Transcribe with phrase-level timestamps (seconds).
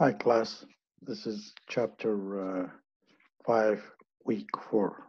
[0.00, 0.66] Hi, class.
[1.02, 2.68] This is chapter uh,
[3.46, 3.80] five,
[4.26, 5.04] week four.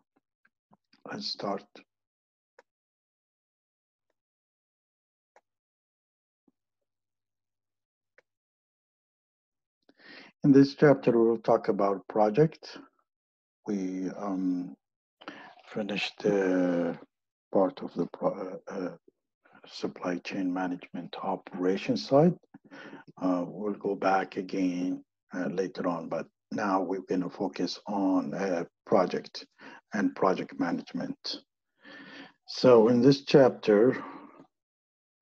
[1.12, 1.64] Let's start.
[10.44, 12.78] In this chapter, we'll talk about project.
[13.68, 14.76] We um,
[15.74, 17.00] finished the
[17.52, 18.90] part of the pro- uh,
[19.68, 22.34] supply chain management operation side.
[23.22, 28.34] Uh, we'll go back again uh, later on, but now we're going to focus on
[28.34, 29.46] uh, project
[29.94, 31.38] and project management.
[32.48, 34.04] So in this chapter,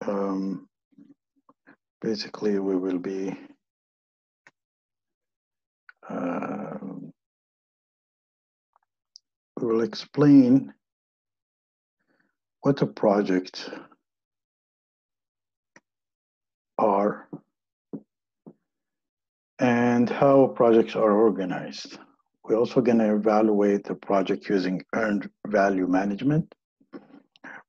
[0.05, 0.67] um,
[2.01, 3.35] basically we will be
[6.09, 6.77] uh,
[9.59, 10.73] we will explain
[12.61, 13.69] what a project
[16.83, 17.29] are
[19.59, 21.97] and how projects are organized.
[22.43, 26.53] We're also going to evaluate the project using earned value management.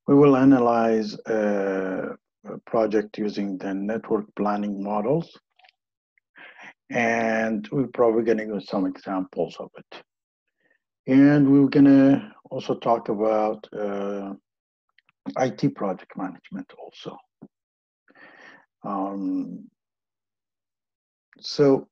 [0.08, 2.16] We will analyze a,
[2.46, 5.30] a project using the network planning models.
[6.90, 10.02] And we're probably going to use some examples of it.
[11.06, 14.32] And we're going to also talk about uh,
[15.38, 17.16] IT project management also.
[18.84, 19.64] Um,
[21.40, 21.88] so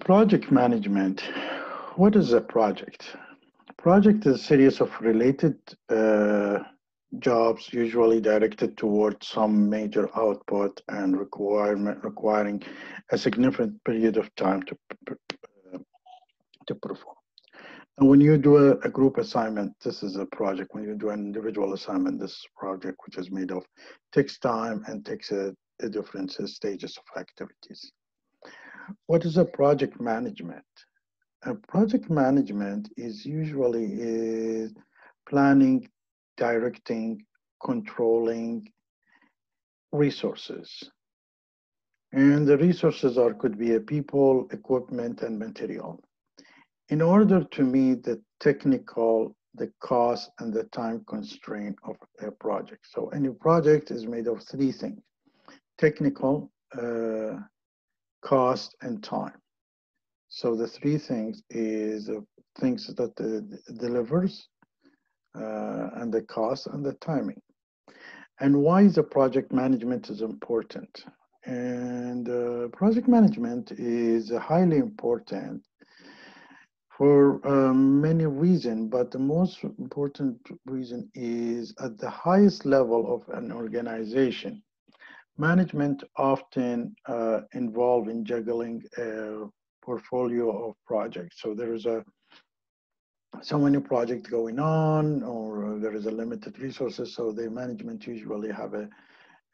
[0.00, 1.20] project management,
[1.96, 3.16] what is a project?
[3.76, 5.56] Project is a series of related
[5.90, 6.58] uh,
[7.18, 12.62] jobs usually directed towards some major output and requirement requiring
[13.12, 14.76] a significant period of time to,
[15.10, 15.78] uh,
[16.66, 17.17] to perform.
[17.98, 20.72] And when you do a, a, group assignment, this is a project.
[20.72, 23.64] When you do an individual assignment, this project, which is made of,
[24.12, 27.90] takes time and takes a, a different uh, stages of activities.
[29.06, 30.64] What is a project management?
[31.42, 34.72] A project management is usually is
[35.28, 35.88] planning,
[36.36, 37.24] directing,
[37.64, 38.70] controlling
[39.90, 40.88] resources.
[42.12, 46.00] And the resources are could be a people, equipment, and material.
[46.90, 52.86] In order to meet the technical, the cost, and the time constraint of a project.
[52.90, 55.02] So any project is made of three things,
[55.76, 56.50] technical,
[56.80, 57.40] uh,
[58.22, 59.38] cost, and time.
[60.28, 62.20] So the three things is uh,
[62.58, 64.48] things that the delivers,
[65.34, 67.40] uh, and the cost and the timing.
[68.40, 71.04] And why is the project management is important.
[71.44, 75.62] And uh, project management is highly important
[76.98, 80.36] for um, many reasons, but the most important
[80.66, 84.60] reason is at the highest level of an organization.
[85.36, 89.46] Management often uh, involved in juggling a
[89.80, 91.40] portfolio of projects.
[91.40, 92.04] So there is a
[93.42, 98.50] so many projects going on or there is a limited resources so the management usually
[98.50, 98.88] have a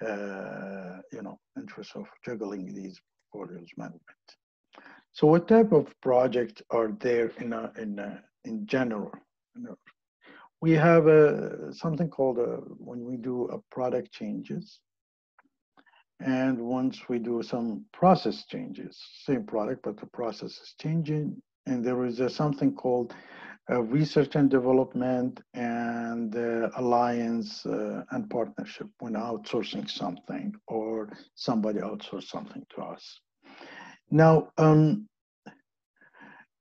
[0.09, 2.99] uh, you know interest of juggling these
[3.33, 4.27] portfolios management
[5.15, 9.11] so what type of projects are there in a, in a, in general
[10.61, 14.81] we have a, something called a, when we do a product changes
[16.21, 21.85] and once we do some process changes same product but the process is changing and
[21.85, 23.15] there is a, something called
[23.71, 31.79] uh, research and development and uh, alliance uh, and partnership when outsourcing something or somebody
[31.81, 33.21] outsource something to us.
[34.11, 35.09] Now, um,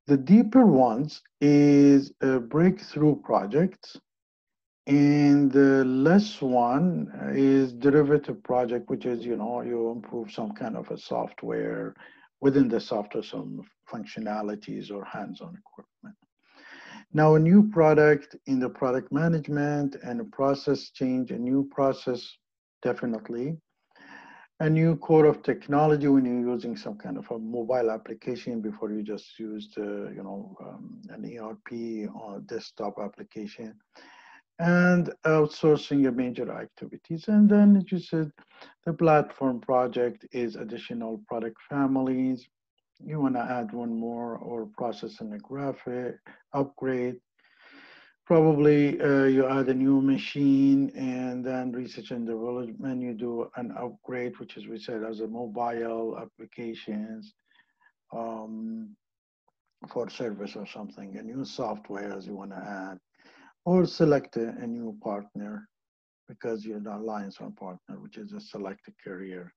[0.07, 3.97] the deeper ones is a breakthrough project
[4.85, 10.75] and the less one is derivative project, which is, you know, you improve some kind
[10.75, 11.93] of a software
[12.41, 16.17] within the software, some functionalities or hands-on equipment.
[17.13, 22.27] Now, a new product in the product management and a process change, a new process,
[22.81, 23.57] definitely.
[24.59, 28.91] A new core of technology when you're using some kind of a mobile application before
[28.91, 33.75] you just used, uh, you know, um, an ERP or desktop application.
[34.59, 37.27] And outsourcing your major activities.
[37.27, 38.31] And then, you said,
[38.85, 42.47] the platform project is additional product families,
[43.05, 46.15] you want to add one more or process in a graphic
[46.53, 47.17] upgrade
[48.25, 53.73] probably uh, you add a new machine and then research and development you do an
[53.77, 57.33] upgrade which is we said as a mobile applications
[58.15, 58.95] um,
[59.89, 62.97] for service or something a new software as you want to add
[63.65, 65.67] or select a, a new partner
[66.29, 69.51] because you're the alliance or partner which is a selected carrier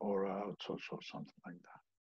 [0.00, 1.91] or outsource or something like that.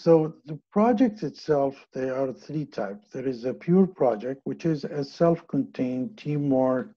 [0.00, 3.08] So the project itself, there are three types.
[3.12, 6.94] There is a pure project, which is a self-contained teamwork,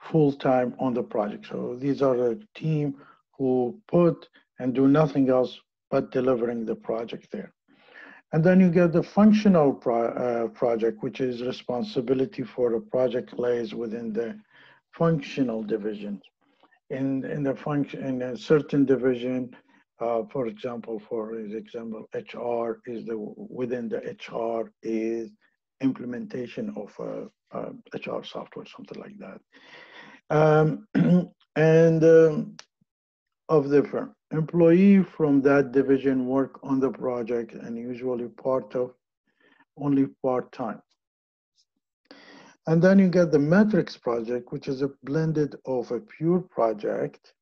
[0.00, 1.46] full-time on the project.
[1.46, 2.96] So these are a team
[3.38, 5.60] who put and do nothing else
[5.92, 7.52] but delivering the project there.
[8.32, 13.38] And then you get the functional pro uh, project, which is responsibility for the project
[13.38, 14.36] lays within the
[14.90, 16.20] functional divisions.
[16.90, 19.54] In, in the function, in a certain division,
[20.00, 25.30] uh, for example, for example, HR is the, within the HR is
[25.80, 29.40] implementation of a, a HR software, something like that.
[30.30, 30.86] Um,
[31.56, 32.56] and um,
[33.48, 34.14] of the firm.
[34.30, 38.94] Employee from that division work on the project and usually part of
[39.76, 40.80] only part-time.
[42.66, 47.32] And then you get the matrix project, which is a blended of a pure project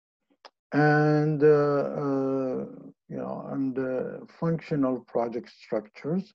[0.73, 2.65] and uh, uh,
[3.09, 6.35] you know and uh, functional project structures.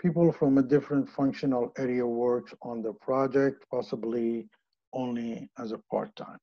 [0.00, 4.46] People from a different functional area works on the project, possibly
[4.92, 6.38] only as a part-time.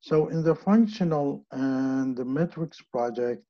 [0.00, 3.42] So in the functional and the matrix project,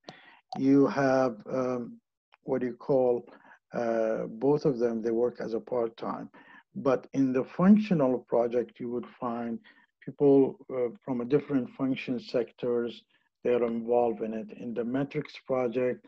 [0.57, 1.99] you have um,
[2.45, 3.27] what you call
[3.75, 6.31] uh, both of them, they work as a part-time.
[6.75, 9.59] But in the functional project, you would find
[10.05, 13.03] people uh, from a different function sectors,
[13.45, 14.51] they're involved in it.
[14.59, 16.07] In the matrix project,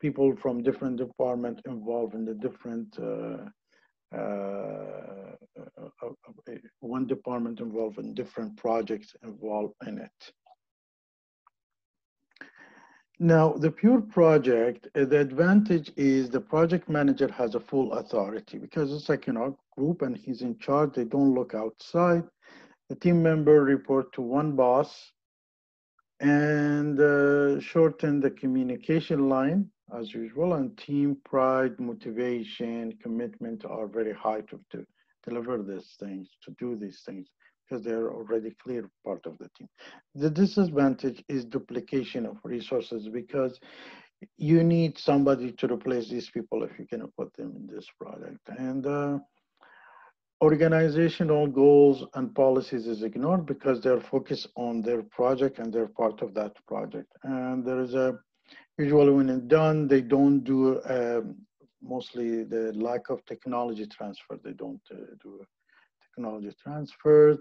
[0.00, 3.48] people from different departments involved in the different uh,
[4.14, 10.32] uh, uh, uh, one department involved in different projects involved in it.
[13.18, 18.92] Now, the pure project, the advantage is the project manager has a full authority because
[18.92, 20.92] it's like, you know, group and he's in charge.
[20.92, 22.24] They don't look outside.
[22.90, 25.12] The team member report to one boss
[26.20, 34.12] and uh, shorten the communication line as usual, and team pride, motivation, commitment are very
[34.12, 34.84] high to, to
[35.22, 37.28] deliver these things, to do these things,
[37.68, 39.68] because they're already clear part of the team.
[40.14, 43.60] The disadvantage is duplication of resources because
[44.38, 48.40] you need somebody to replace these people if you can put them in this product.
[48.48, 49.18] And uh,
[50.42, 56.20] organizational goals and policies is ignored because they're focused on their project and they're part
[56.22, 57.10] of that project.
[57.22, 58.18] And there is a
[58.78, 61.36] usually when it's done, they don't do um,
[61.82, 64.38] mostly the lack of technology transfer.
[64.42, 65.44] They don't uh, do
[66.04, 67.38] technology transfer.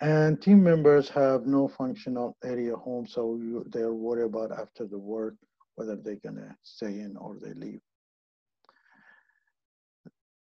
[0.00, 4.98] And team members have no functional area home, so you, they're worried about after the
[4.98, 5.34] work,
[5.74, 7.80] whether they're gonna stay in or they leave.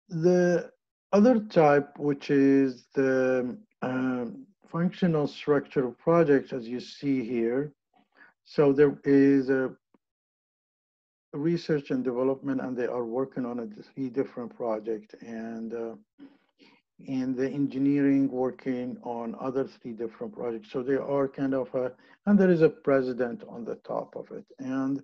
[0.08, 0.70] The
[1.14, 7.72] other type, which is the um, functional structure of projects, as you see here.
[8.44, 9.70] So there is a
[11.32, 15.94] research and development, and they are working on a three different projects, and uh,
[17.06, 20.72] in the engineering working on other three different projects.
[20.72, 21.92] So they are kind of a,
[22.26, 25.00] and there is a president on the top of it, and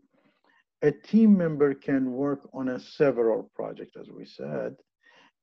[0.82, 4.74] a team member can work on a several project, as we said.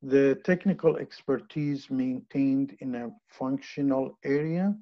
[0.02, 4.76] The technical expertise maintained in a functional area.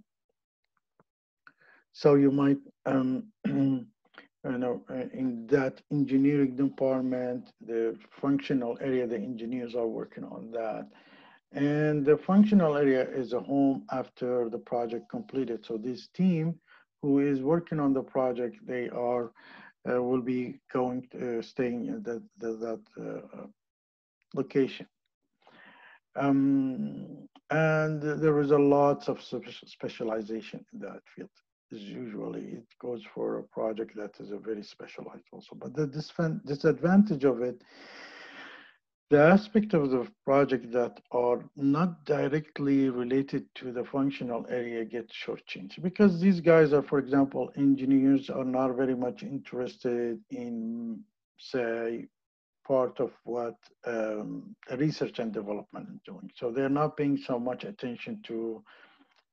[1.94, 3.28] So you might um,
[4.46, 10.52] you know, uh, in that engineering department, the functional area, the engineers are working on
[10.52, 10.88] that.
[11.52, 15.66] And the functional area is a home after the project completed.
[15.66, 16.60] So this team
[17.02, 19.32] who is working on the project, they are,
[19.90, 23.48] uh, will be going, to, uh, staying in that, that, that uh,
[24.36, 24.86] location.
[26.16, 31.30] Um, and there is a lot of specialization in that field
[31.72, 35.56] is usually it goes for a project that is a very specialized also.
[35.56, 37.62] But the disadvantage of it,
[39.10, 45.12] the aspect of the project that are not directly related to the functional area get
[45.12, 51.00] shortchanged because these guys are, for example, engineers are not very much interested in,
[51.38, 52.08] say,
[52.68, 53.56] part of what
[53.86, 56.32] um, research and development is doing.
[56.36, 58.64] So they're not paying so much attention to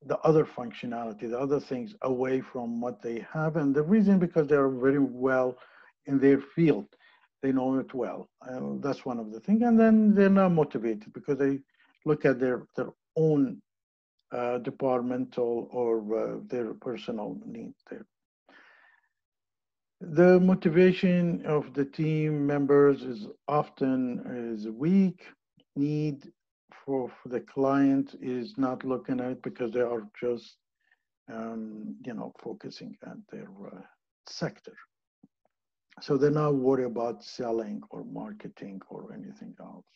[0.06, 3.56] the other functionality, the other things away from what they have.
[3.56, 5.56] And the reason because they're very well
[6.06, 6.86] in their field.
[7.42, 8.28] They know it well.
[8.42, 9.62] And that's one of the things.
[9.62, 11.60] And then they're not motivated because they
[12.04, 13.60] look at their, their own
[14.32, 18.06] uh, departmental or uh, their personal needs there.
[20.10, 24.20] The motivation of the team members is often
[24.52, 25.24] is weak,
[25.76, 26.32] need
[26.84, 30.56] for, for the client is not looking at it because they are just,
[31.32, 33.80] um, you know, focusing at their uh,
[34.28, 34.74] sector.
[36.00, 39.86] So they're not worried about selling or marketing or anything else.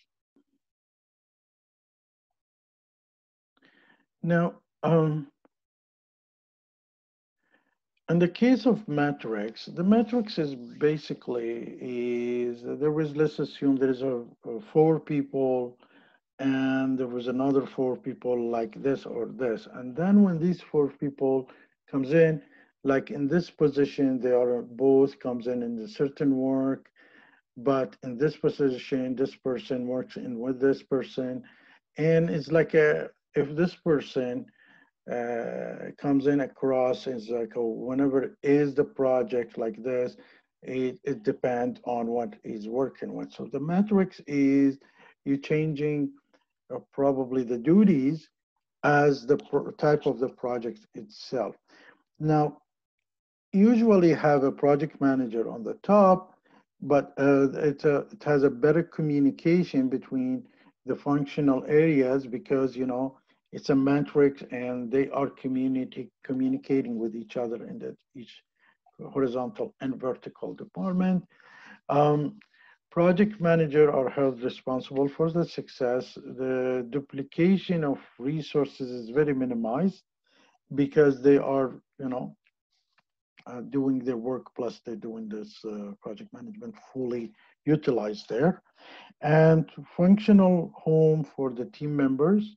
[4.23, 5.27] Now, um,
[8.09, 13.91] in the case of matrix, the matrix is basically is there was let's assume there
[13.91, 15.77] is a, a four people
[16.39, 19.67] and there was another four people like this or this.
[19.75, 21.49] And then when these four people
[21.91, 22.43] comes in,
[22.85, 26.91] like in this position, they are both comes in in a certain work,
[27.57, 31.43] but in this position, this person works in with this person.
[31.97, 34.47] And it's like a, if this person
[35.11, 40.17] uh, comes in across is like a, whenever is the project like this,
[40.63, 43.33] it, it depends on what he's working with.
[43.33, 44.79] So the matrix is
[45.25, 46.11] you changing
[46.75, 48.29] uh, probably the duties
[48.83, 49.37] as the
[49.79, 51.57] type of the project itself.
[52.19, 52.59] Now,
[53.53, 56.35] usually have a project manager on the top,
[56.81, 60.47] but uh, it, uh, it has a better communication between
[60.85, 63.19] the functional areas because, you know,
[63.57, 68.35] it's a matrix and they are community communicating with each other in the, each
[69.15, 71.25] horizontal and vertical department.
[71.89, 72.39] Um,
[72.91, 76.05] project manager are held responsible for the success.
[76.43, 80.03] The duplication of resources is very minimized
[80.75, 82.37] because they are, you know,
[83.47, 87.33] uh, doing their work plus they're doing this uh, project management fully
[87.65, 88.63] utilized there.
[89.23, 92.57] And functional home for the team members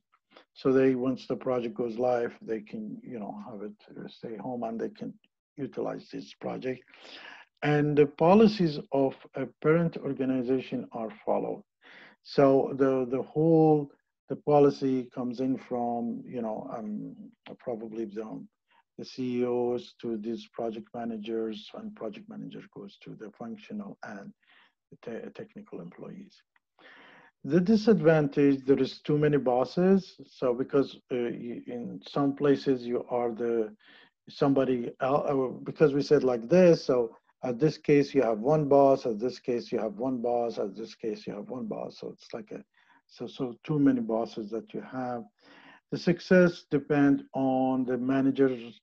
[0.60, 4.36] so they, once the project goes live, they can, you know, have it uh, stay
[4.36, 5.14] home and they can
[5.56, 6.82] utilize this project.
[7.62, 11.62] And the policies of a parent organization are followed.
[12.24, 13.90] So the, the whole,
[14.28, 17.16] the policy comes in from, you know, um,
[17.58, 18.44] probably the,
[18.98, 24.30] the CEOs to these project managers and project manager goes to the functional and
[24.90, 26.42] the te technical employees.
[27.44, 30.16] The disadvantage, there is too many bosses.
[30.26, 33.74] So because uh, in some places you are the
[34.28, 38.68] somebody else, uh, because we said like this, so at this case you have one
[38.68, 41.98] boss, at this case you have one boss, at this case you have one boss.
[41.98, 42.62] So it's like a,
[43.06, 45.24] so, so too many bosses that you have.
[45.90, 48.80] The success depend on the manager's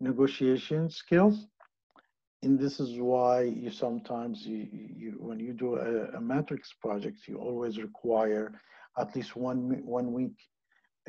[0.00, 1.46] negotiation skills
[2.46, 7.18] and this is why you sometimes you, you when you do a, a matrix project
[7.26, 8.46] you always require
[9.02, 10.38] at least one one week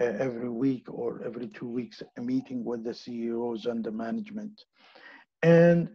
[0.02, 4.56] uh, every week or every two weeks a meeting with the CEOs and the management.
[5.44, 5.90] And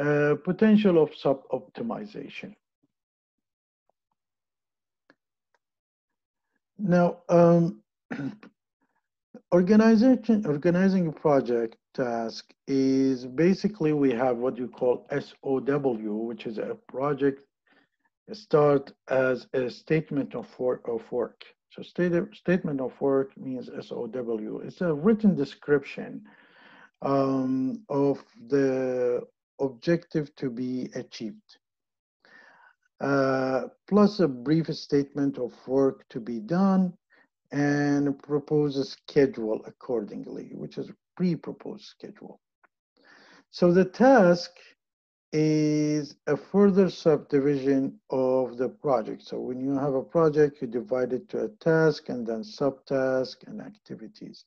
[0.00, 2.54] uh, potential of sub optimization
[6.78, 7.80] now um,
[9.54, 15.96] organization organizing a project task is basically we have what you call SOW,
[16.28, 17.40] which is a project
[18.32, 20.86] start as a statement of work.
[20.88, 21.44] Of work.
[21.70, 24.60] So state, statement of work means SOW.
[24.64, 26.22] It's a written description
[27.02, 29.22] um, of the
[29.60, 31.58] objective to be achieved.
[33.00, 36.92] Uh, plus a brief statement of work to be done
[37.52, 42.40] and propose a schedule accordingly, which is pre-proposed schedule.
[43.50, 44.50] So the task
[45.32, 49.22] is a further subdivision of the project.
[49.22, 53.36] So when you have a project, you divide it to a task and then subtask
[53.46, 54.44] and activities.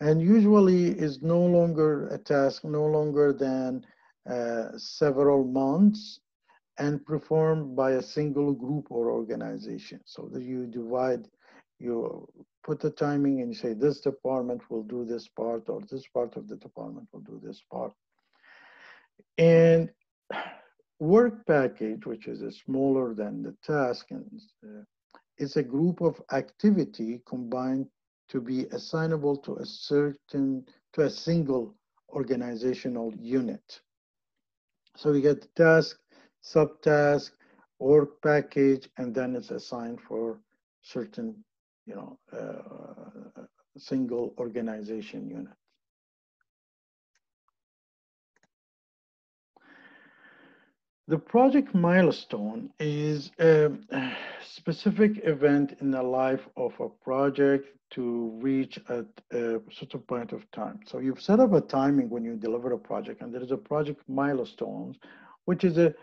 [0.00, 3.84] And usually is no longer a task, no longer than
[4.28, 6.20] uh, several months
[6.78, 10.00] and performed by a single group or organization.
[10.04, 11.28] So that you divide,
[11.78, 12.28] you
[12.64, 16.36] put the timing and you say this department will do this part or this part
[16.36, 17.92] of the department will do this part.
[19.38, 19.90] And
[20.98, 24.82] work package, which is smaller than the task, and, uh,
[25.38, 27.86] is a group of activity combined
[28.28, 31.74] to be assignable to a certain, to a single
[32.10, 33.80] organizational unit.
[34.96, 35.98] So we get the task,
[36.42, 37.32] subtask,
[37.80, 40.40] work package, and then it's assigned for
[40.82, 41.44] certain
[41.86, 43.42] you know, uh,
[43.76, 45.52] single organization unit.
[51.06, 53.70] The project milestone is a
[54.42, 60.50] specific event in the life of a project to reach at a certain point of
[60.50, 60.80] time.
[60.86, 63.56] So you've set up a timing when you deliver a project and there is a
[63.56, 64.96] project milestones,
[65.44, 65.94] which is a,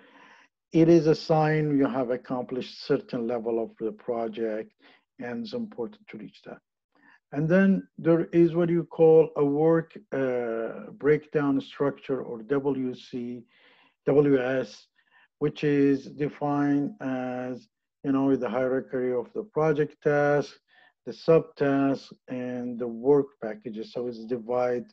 [0.71, 4.71] it is a sign you have accomplished certain level of the project
[5.19, 6.59] and it's important to reach that.
[7.33, 13.43] And then there is what you call a work uh, breakdown structure or WC,
[14.05, 14.87] WS,
[15.39, 17.67] which is defined as,
[18.03, 20.51] you know, the hierarchy of the project task,
[21.05, 23.93] the subtasks, and the work packages.
[23.93, 24.85] So it's divide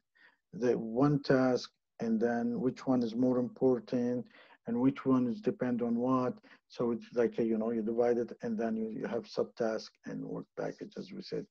[0.53, 1.71] the one task
[2.01, 4.25] and then which one is more important
[4.69, 6.35] and which one is depend on what.
[6.69, 10.25] So it's like, you know, you divide it and then you, you have subtask and
[10.25, 11.47] work package, as we said.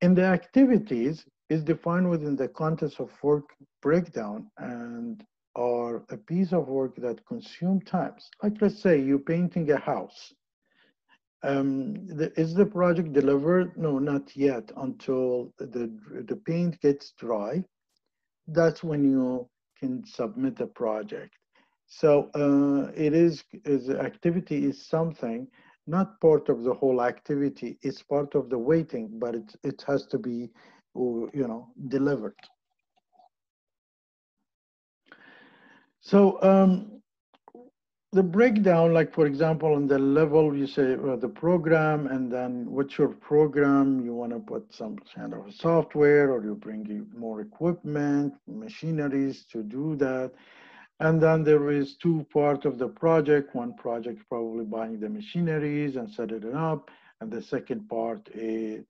[0.00, 3.48] In the activities is defined within the context of work
[3.82, 5.24] breakdown and
[5.56, 8.30] are a piece of work that consume times.
[8.44, 10.32] Like let's say you're painting a house.
[11.42, 13.76] Um, the, is the project delivered?
[13.76, 15.90] No, not yet until the,
[16.28, 17.64] the paint gets dry.
[18.46, 21.34] That's when you can submit a project.
[21.88, 25.48] So uh, it is, is activity is something,
[25.86, 27.78] not part of the whole activity.
[27.82, 30.50] It's part of the waiting, but it, it has to be,
[30.94, 32.36] you know, delivered.
[36.00, 37.00] So um,
[38.12, 42.70] the breakdown, like for example, on the level, you say uh, the program, and then
[42.70, 44.04] what's your program?
[44.04, 49.62] You want to put some kind of software, or you bring more equipment, machineries to
[49.62, 50.32] do that.
[51.00, 53.54] And then there is two part of the project.
[53.54, 56.90] One project probably buying the machineries and setting it up,
[57.20, 58.84] and the second part is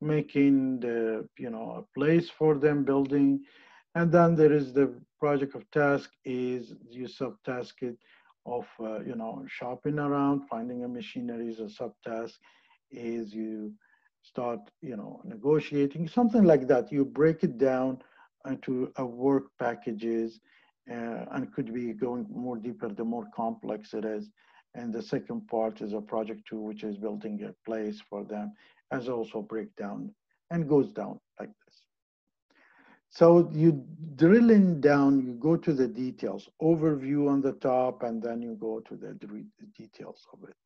[0.00, 3.44] making the you know a place for them, building.
[3.94, 7.96] And then there is the project of task is you subtask it
[8.46, 12.32] of uh, you know shopping around, finding a machinery is a subtask.
[12.90, 13.72] Is you
[14.22, 16.90] start you know negotiating something like that.
[16.92, 17.98] You break it down
[18.46, 20.40] into a work packages,
[20.90, 24.30] Uh, and could be going more deeper the more complex it is.
[24.74, 28.52] And the second part is a project two, which is building a place for them,
[28.90, 30.12] as also breakdown
[30.52, 31.76] and goes down like this.
[33.10, 33.84] so you
[34.16, 38.80] drilling down, you go to the details, overview on the top, and then you go
[38.80, 39.18] to the,
[39.76, 40.56] details of it.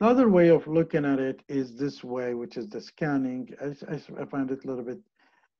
[0.00, 3.48] The other way of looking at it is this way, which is the scanning.
[3.62, 4.98] I, I, find it a little bit,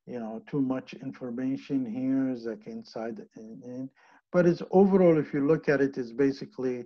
[0.06, 3.90] you know, too much information here, is like inside and in.
[4.32, 6.84] But it's overall, if you look at it, it's basically,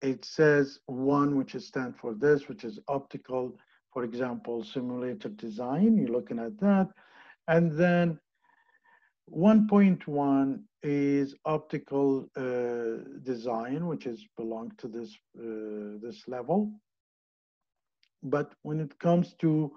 [0.00, 3.56] it says one, which is stand for this, which is optical,
[3.92, 5.98] for example, simulated design.
[5.98, 6.88] You're looking at that.
[7.46, 8.18] And then
[9.30, 16.72] 1.1 is optical uh, design, which is belong to this, uh, this level.
[18.22, 19.72] But when it comes to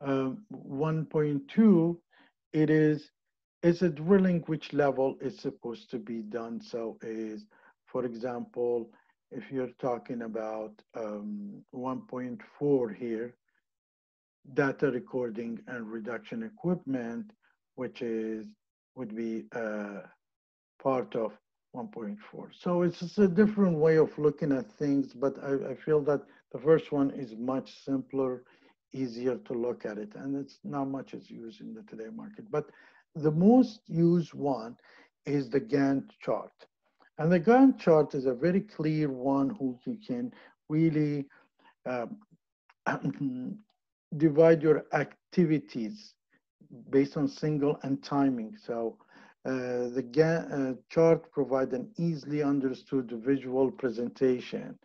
[0.00, 1.96] uh, 1.2,
[2.52, 3.10] it is,
[3.62, 6.60] is a drilling which level is supposed to be done.
[6.60, 7.46] So is,
[7.86, 8.90] for example,
[9.30, 13.34] if you're talking about um, 1.4 here,
[14.54, 17.30] data recording and reduction equipment,
[17.74, 18.46] which is
[18.96, 20.00] would be uh,
[20.82, 21.32] part of
[21.76, 22.16] 1.4.
[22.52, 26.22] So it's just a different way of looking at things, but I, I, feel that
[26.52, 28.42] the first one is much simpler,
[28.92, 32.50] easier to look at it, and it's not much is used in the today market.
[32.50, 32.70] But
[33.14, 34.76] the most used one
[35.26, 36.52] is the Gantt chart.
[37.18, 40.32] And the Gantt chart is a very clear one who you can
[40.68, 41.26] really
[41.86, 42.18] um,
[44.16, 46.14] divide your activities
[46.90, 48.56] based on single and timing.
[48.62, 48.96] So
[49.44, 54.78] uh, the Gantt uh, chart provide an easily understood visual presentation.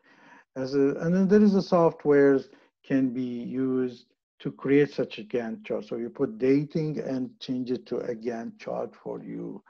[0.55, 2.39] As a, and then there is a software
[2.85, 4.05] can be used
[4.39, 5.85] to create such a Gantt chart.
[5.85, 9.63] So you put dating and change it to a Gantt chart for you.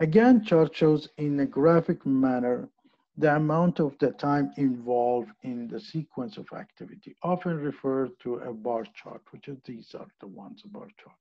[0.00, 2.68] A Gantt chart shows in a graphic manner
[3.16, 8.52] the amount of the time involved in the sequence of activity, often referred to a
[8.52, 11.16] bar chart, which is these are the ones, a bar chart.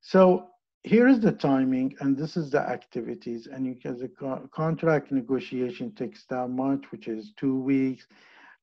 [0.00, 0.50] So
[0.84, 5.10] here is the timing, and this is the activities, and you can, the co contract
[5.10, 8.06] negotiation takes that much, which is two weeks,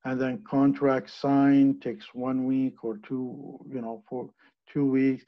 [0.05, 4.29] and then contract signed takes one week or two, you know, for
[4.71, 5.23] two weeks.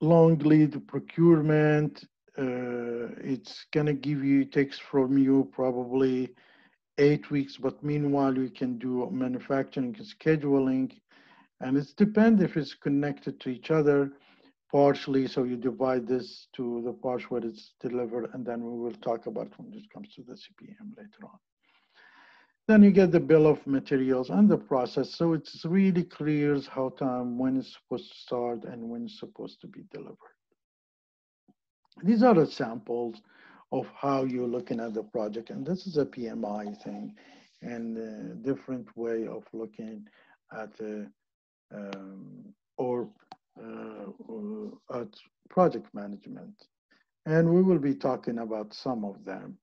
[0.00, 2.04] Long lead procurement
[2.38, 6.30] uh, it's gonna give you, takes from you probably
[6.98, 10.90] eight weeks, but meanwhile you can do manufacturing scheduling.
[11.60, 14.12] And it's depend if it's connected to each other
[14.70, 15.26] partially.
[15.26, 19.26] So you divide this to the parts where it's delivered, and then we will talk
[19.26, 21.38] about when it comes to the CPM later on.
[22.70, 25.12] Then you get the bill of materials and the process.
[25.16, 29.60] So it's really clear how time, when it's supposed to start and when it's supposed
[29.62, 30.36] to be delivered.
[32.04, 33.16] These are the samples
[33.72, 35.50] of how you're looking at the project.
[35.50, 37.16] And this is a PMI thing
[37.60, 40.06] and a different way of looking
[40.56, 41.10] at the,
[41.74, 43.08] um, or
[43.60, 45.08] uh, at
[45.48, 46.54] project management.
[47.26, 49.58] And we will be talking about some of them.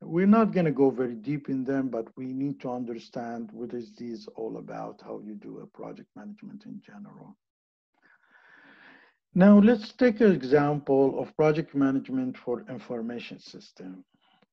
[0.00, 3.74] We're not going to go very deep in them, but we need to understand what
[3.74, 7.36] is this all about, how you do a project management in general.
[9.34, 14.04] Now let's take an example of project management for information system.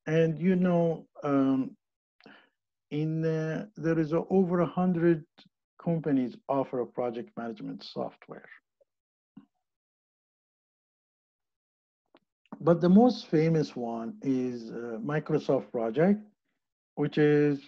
[0.06, 1.76] And you know, um,
[2.90, 5.24] in uh, there is over a hundred
[5.82, 8.48] companies offer a project management software.
[12.60, 16.20] But the most famous one is uh, Microsoft Project,
[16.94, 17.60] which is,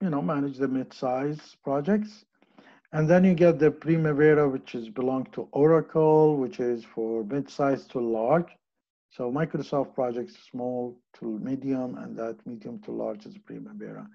[0.00, 2.24] you know, manage the mid-size projects.
[2.92, 7.86] And then you get the Primavera, which is belong to Oracle, which is for mid-size
[7.88, 8.48] to large.
[9.10, 14.06] So Microsoft projects small to medium, and that medium to large is Primavera.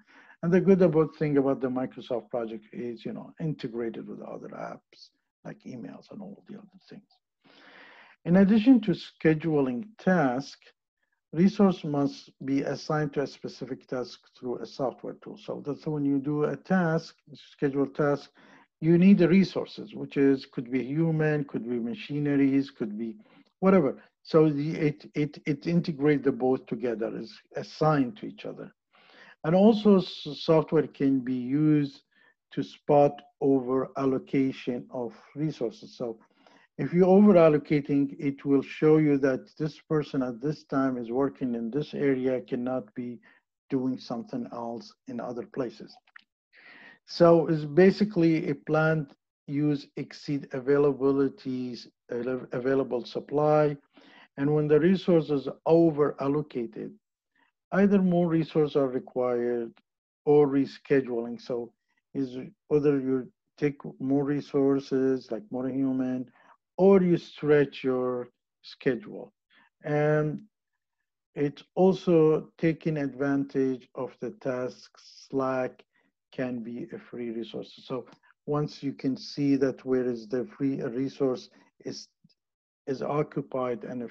[0.42, 4.48] And the good about thing about the Microsoft project is, you know, integrated with other
[4.48, 5.10] apps
[5.44, 7.08] like emails and all the other things.
[8.24, 10.72] In addition to scheduling tasks,
[11.32, 15.36] resource must be assigned to a specific task through a software tool.
[15.36, 18.30] So that's when you do a task, schedule task,
[18.80, 23.16] you need the resources, which is could be human, could be machineries, could be
[23.60, 24.02] whatever.
[24.22, 28.72] So the, it it it integrate the both together, is assigned to each other,
[29.44, 32.02] and also software can be used
[32.52, 35.96] to spot over allocation of resources.
[35.96, 36.18] So
[36.82, 41.12] if you're over allocating, it will show you that this person at this time is
[41.12, 43.20] working in this area, cannot be
[43.70, 45.94] doing something else in other places.
[47.06, 49.12] So it's basically a plant
[49.46, 53.76] use exceed availabilities, available supply.
[54.36, 56.90] And when the resources over allocated,
[57.70, 59.72] either more resources are required
[60.24, 61.40] or rescheduling.
[61.40, 61.72] So
[62.12, 66.26] is whether you take more resources, like more human,
[66.76, 68.28] or you stretch your
[68.62, 69.32] schedule.
[69.84, 70.42] And
[71.34, 75.82] it's also taking advantage of the task slack
[76.32, 77.72] can be a free resource.
[77.84, 78.06] So
[78.46, 81.50] once you can see that where is the free resource
[81.84, 82.08] is
[82.86, 84.10] is occupied and if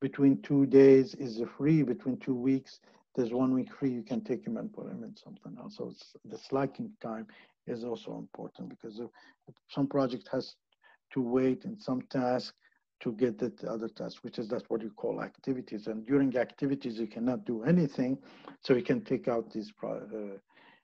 [0.00, 2.80] between two days is free, between two weeks,
[3.14, 5.76] there's one week free, you can take him and put him in something else.
[5.76, 7.26] So it's the slacking time
[7.66, 9.00] is also important because
[9.68, 10.54] some project has
[11.12, 12.54] to wait in some task
[13.00, 15.86] to get the other task, which is that's what you call activities.
[15.86, 18.18] And during activities, you cannot do anything.
[18.62, 20.38] So you can take out these uh,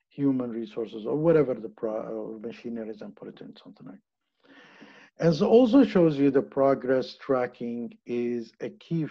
[0.08, 4.00] human resources or whatever the pro- machinery is and put it in something like that.
[5.20, 9.06] as also shows you the progress tracking is a key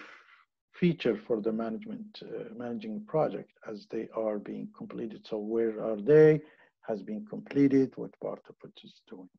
[0.71, 6.01] feature for the management uh, managing project as they are being completed so where are
[6.01, 6.41] they
[6.81, 9.29] has been completed what part of it is doing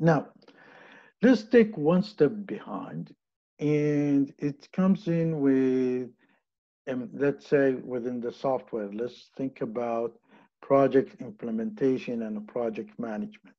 [0.00, 0.28] now,
[1.22, 3.14] let's take one step behind,
[3.58, 6.08] and it comes in with,
[6.88, 10.18] um, let's say within the software, let's think about
[10.62, 13.56] project implementation and project management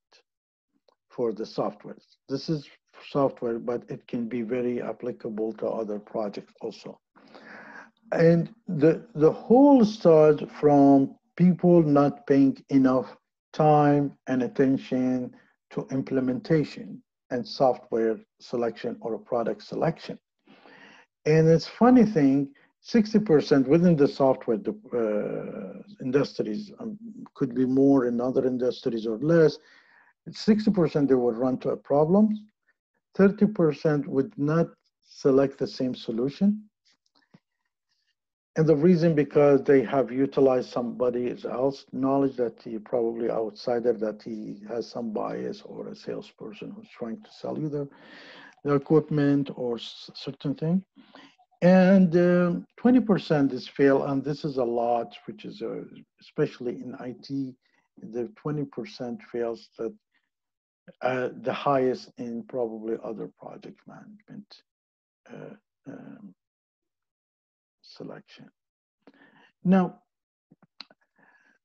[1.10, 1.98] for the software.
[2.28, 2.68] This is
[3.10, 7.00] software, but it can be very applicable to other projects also.
[8.12, 13.16] And the, the whole starts from people not paying enough
[13.54, 15.36] time and attention
[15.72, 20.20] to implementation and software selection or product selection.
[21.26, 22.50] And it's funny thing,
[22.84, 26.98] 60% within the software uh, industries um,
[27.36, 29.58] could be more in other industries or less.
[30.30, 32.30] 60% they would run to a problem.
[33.18, 34.68] 30% would not
[35.08, 36.64] select the same solution.
[38.58, 44.22] And the reason because they have utilized somebody else knowledge that he probably outsider that
[44.22, 47.88] he has some bias or a salesperson who's trying to sell you the,
[48.66, 50.84] the equipment or certain thing.
[51.62, 55.84] And 20% um, is fail, and this is a lot, which is uh,
[56.20, 57.56] especially in IT,
[58.02, 59.94] the 20% fails that
[61.04, 64.62] uh, the highest in probably other project management.
[65.32, 65.56] Uh,
[65.88, 66.34] um,
[68.02, 68.50] selection.
[69.64, 70.02] Now,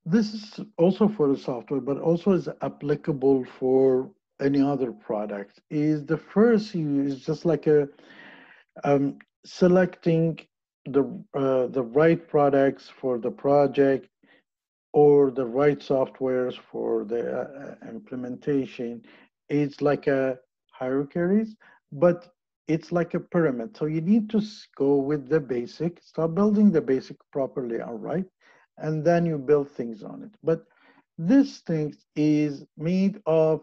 [0.05, 5.61] this is also for the software, but also is applicable for any other product.
[5.70, 7.88] Is the first is just like a
[8.85, 10.38] um, selecting
[10.85, 11.03] the
[11.35, 14.09] uh, the right products for the project
[14.92, 19.03] or the right softwares for the uh, implementation.
[19.49, 20.38] It's like a
[20.70, 21.57] hierarchies,
[21.90, 22.36] but
[22.69, 23.77] it's like a pyramid.
[23.77, 24.43] So you need to
[24.77, 28.25] go with the basic, start building the basic properly, all right?
[28.79, 30.31] And then you build things on it.
[30.43, 30.65] But
[31.19, 33.63] this thing is made of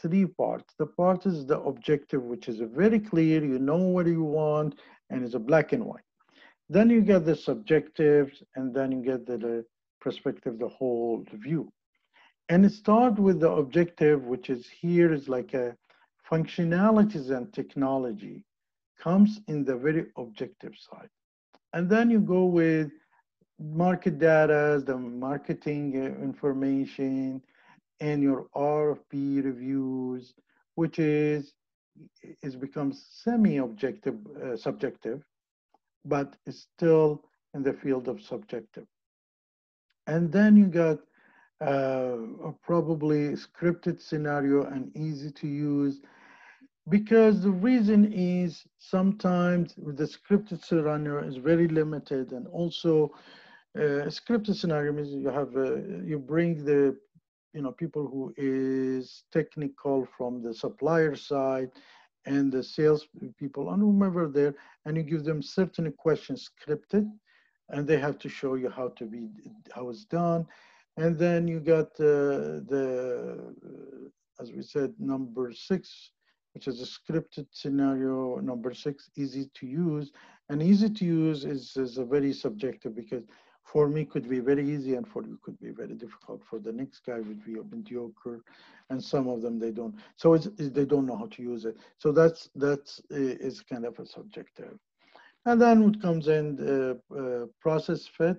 [0.00, 0.74] three parts.
[0.78, 4.78] The part is the objective, which is very clear, you know what you want,
[5.10, 6.02] and it's a black and white.
[6.68, 9.64] Then you get the subjectives, and then you get the, the
[10.00, 11.72] perspective, the whole view.
[12.48, 15.76] And start with the objective, which is here is like a
[16.30, 18.44] functionalities and technology
[18.98, 21.10] comes in the very objective side.
[21.72, 22.90] And then you go with
[23.58, 27.42] market data, the marketing uh, information,
[28.00, 30.34] and your RFP reviews,
[30.74, 31.54] which is
[32.42, 35.22] is becomes semi-objective, uh, subjective,
[36.04, 37.22] but is still
[37.54, 38.86] in the field of subjective.
[40.08, 40.98] And then you got
[41.60, 42.16] uh,
[42.62, 46.00] probably scripted scenario and easy to use
[46.88, 53.10] because the reason is sometimes the scripted scenario is very limited and also
[53.76, 56.96] uh, scripted scenario means you have uh, you bring the
[57.54, 61.70] you know people who is technical from the supplier side
[62.26, 63.06] and the sales
[63.38, 67.10] people and whomever there and you give them certain questions scripted
[67.70, 69.28] and they have to show you how to be
[69.74, 70.46] how it's done.
[70.96, 73.54] And then you got uh, the
[74.40, 76.10] as we said number six
[76.54, 80.12] which is a scripted scenario number six, easy to use.
[80.48, 83.24] And easy to use is, is a very subjective because
[83.64, 86.42] for me could be very easy and for you could be very difficult.
[86.48, 88.40] For the next guy would be mediocre
[88.90, 89.94] and some of them they don't.
[90.16, 91.76] So it's, they don't know how to use it.
[91.98, 94.78] So that's, that's is kind of a subjective.
[95.46, 98.38] And then what comes in the uh, process fit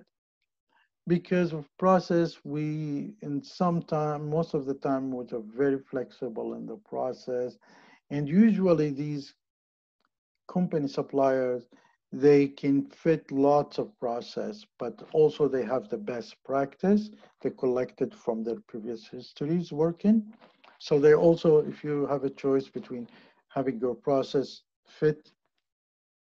[1.08, 5.26] because of process, we in some time, most of the time, are
[5.56, 7.58] very flexible in the process.
[8.10, 9.34] And usually these
[10.48, 11.68] company suppliers,
[12.12, 17.10] they can fit lots of process, but also they have the best practice
[17.42, 20.32] they collected from their previous histories working.
[20.78, 23.08] So they also, if you have a choice between
[23.48, 25.32] having your process fit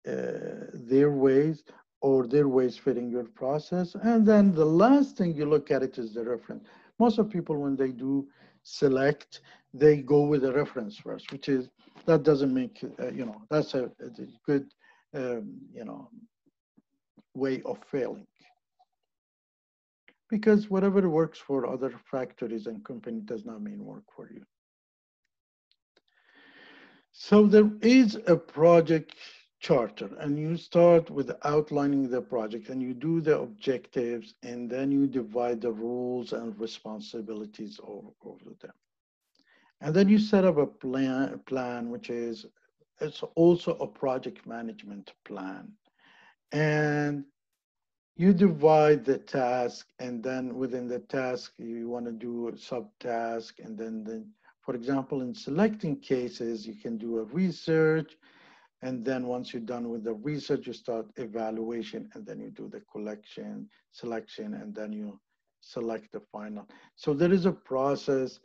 [0.06, 1.64] uh, their ways
[2.00, 3.96] or their ways fitting your process.
[4.02, 6.64] And then the last thing you look at it is the reference.
[6.98, 8.28] Most of people, when they do
[8.62, 9.40] select,
[9.78, 11.68] they go with the reference first, which is,
[12.06, 14.10] that doesn't make, uh, you know, that's a, a
[14.46, 14.66] good,
[15.14, 16.08] um, you know,
[17.34, 18.26] way of failing.
[20.30, 24.42] Because whatever works for other factories and company does not mean work for you.
[27.12, 29.14] So there is a project
[29.60, 34.90] charter and you start with outlining the project and you do the objectives and then
[34.90, 38.72] you divide the roles and responsibilities over, over them.
[39.80, 42.46] And then you set up a plan, plan which is
[43.00, 45.72] it's also a project management plan.
[46.52, 47.24] And
[48.16, 53.52] you divide the task and then within the task you want to do a subtask
[53.58, 54.30] and then, then
[54.62, 58.16] for example in selecting cases you can do a research
[58.82, 62.68] and then once you're done with the research, you start evaluation and then you do
[62.68, 65.18] the collection, selection, and then you
[65.60, 66.68] select the final.
[66.94, 68.38] So there is a process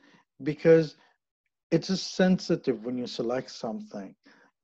[0.43, 0.95] because
[1.71, 4.15] it's a sensitive when you select something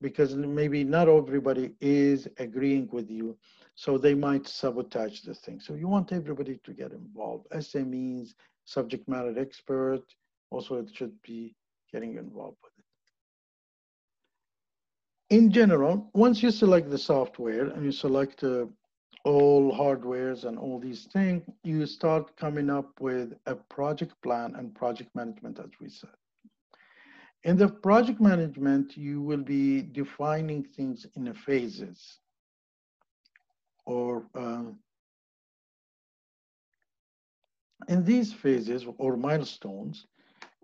[0.01, 3.37] because maybe not everybody is agreeing with you.
[3.75, 5.59] So they might sabotage the thing.
[5.59, 7.47] So you want everybody to get involved.
[7.51, 8.33] SMEs,
[8.65, 10.03] subject matter expert,
[10.51, 11.55] also it should be
[11.91, 12.85] getting involved with it.
[15.29, 18.65] in general, once you select the software and you select uh,
[19.23, 24.73] all hardwares and all these things, you start coming up with a project plan and
[24.73, 26.09] project management, as we said.
[27.47, 32.19] In the project management, you will be defining things in phases
[33.85, 34.63] or uh,
[37.87, 40.07] in these phases or milestones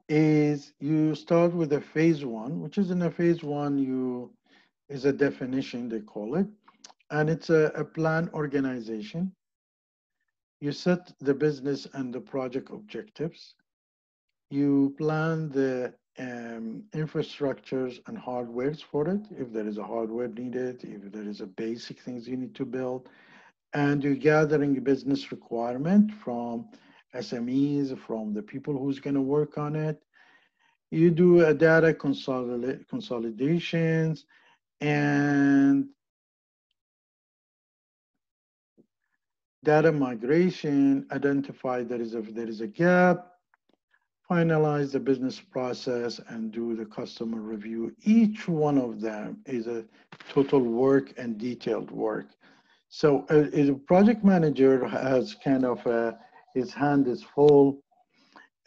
[0.10, 4.34] is you start with a phase one, which is in a phase one, you
[4.90, 6.48] is a definition, they call it.
[7.12, 9.32] And it's a, a plan organization.
[10.60, 13.56] You set the business and the project objectives.
[14.50, 20.84] You plan the um, infrastructures and hardwares for it, if there is a hardware needed,
[20.84, 23.10] if there is a basic things you need to build.
[23.74, 26.68] And you're gathering business requirement from
[27.16, 30.04] SMEs, from the people who's gonna work on it.
[30.92, 34.26] You do a data consolid consolidations,
[34.82, 35.90] and
[39.64, 43.33] data migration, identify there is a, there is a gap,
[44.34, 47.96] finalize the business process and do the customer review.
[48.04, 49.86] Each one of them is a
[50.30, 52.28] total work and detailed work.
[52.90, 56.18] So a, a project manager has kind of a,
[56.56, 57.82] his hand is full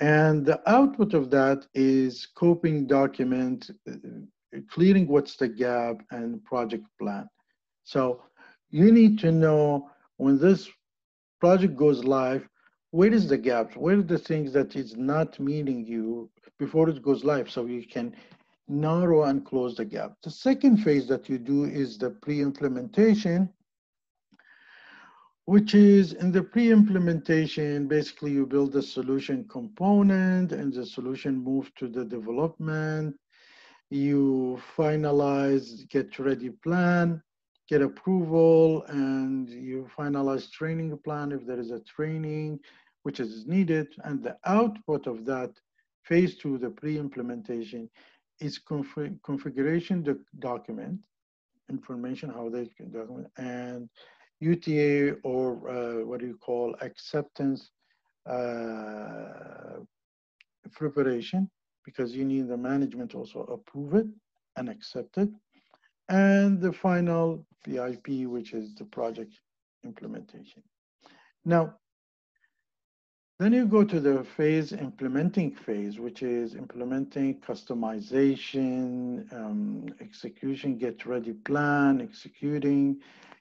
[0.01, 3.95] And the output of that is coping document, uh,
[4.71, 7.29] clearing what's the gap and project plan.
[7.85, 8.23] So
[8.71, 10.69] you need to know when this
[11.41, 12.49] project goes live,
[12.97, 13.77] where is the gaps?
[13.77, 17.87] Where are the things that is not meeting you before it goes live so you
[17.87, 18.15] can
[18.69, 20.13] narrow and close the gap.
[20.23, 23.51] The second phase that you do is the pre-implementation,
[25.45, 31.71] which is in the pre-implementation, basically you build the solution component and the solution moves
[31.77, 33.15] to the development.
[33.91, 37.23] You finalize, get ready plan,
[37.69, 42.59] get approval, and you finalize training plan if there is a training
[43.07, 43.87] which is needed.
[44.03, 45.53] And the output of that
[46.03, 47.89] phase two, the pre-implementation,
[48.41, 50.99] is config configuration doc document,
[51.71, 52.65] information, how they
[52.99, 53.89] document, and
[54.41, 57.71] UTA or uh, what do you call acceptance
[58.29, 59.79] uh,
[60.73, 61.49] preparation,
[61.85, 64.09] because you need the management also approve it
[64.57, 65.31] and accept it.
[66.09, 69.33] And the final VIP, which is the project
[69.85, 70.63] implementation.
[71.45, 71.77] Now,
[73.39, 81.05] then you go to the phase implementing phase, which is implementing customization, um, execution, get
[81.05, 82.99] ready plan, executing,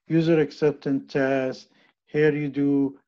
[0.07, 1.69] user acceptance test.
[2.07, 2.99] Here you do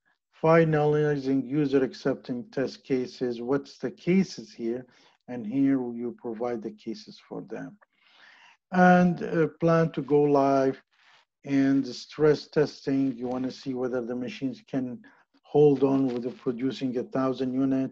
[0.42, 3.42] finalizing user acceptance test cases.
[3.42, 4.86] What's the cases here?
[5.28, 7.78] And here you provide the cases for them.
[8.72, 10.82] And uh, plan to go live
[11.44, 13.14] and stress testing.
[13.18, 15.00] You want to see whether the machines can
[15.48, 17.92] hold on with producing a thousand unit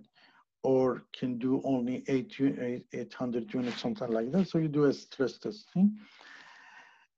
[0.64, 4.50] or can do only eight, 800 units, something like that.
[4.50, 5.96] So you do a stress testing.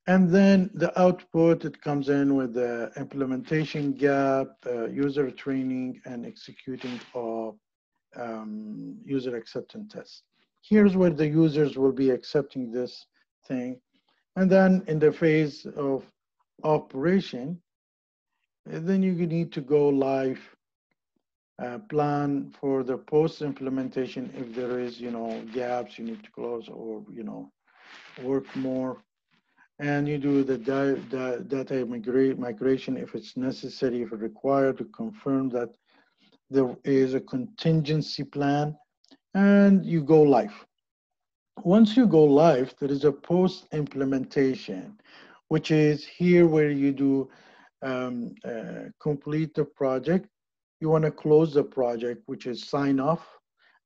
[0.06, 6.26] And then the output, it comes in with the implementation gap, uh, user training, and
[6.26, 7.56] executing of
[8.16, 10.22] um, user acceptance tests.
[10.62, 13.08] Here's where the users will be accepting this
[13.48, 13.82] thing.
[14.36, 16.06] And then in the phase of
[16.64, 17.60] operation,
[18.70, 20.40] and then you need to go live
[21.64, 26.32] uh, plan for the post implementation if there is you know gaps you need to
[26.32, 27.52] close or you know
[28.24, 28.98] work more.
[29.80, 35.70] And you do the data, data migration if it's necessary if required to confirm that
[36.50, 38.76] there is a contingency plan
[39.36, 40.66] and you go live.
[41.64, 44.98] Once you go live there is a post implementation
[45.50, 47.30] which is here where you do
[47.82, 50.28] um, uh, complete the project.
[50.80, 53.28] You want to close the project, which is sign off.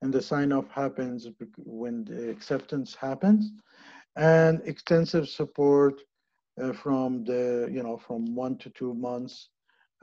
[0.02, 1.28] And the sign off happens
[1.58, 3.52] when the acceptance happens.
[4.16, 6.02] And extensive support
[6.62, 9.50] uh, from the, you know, from one to two months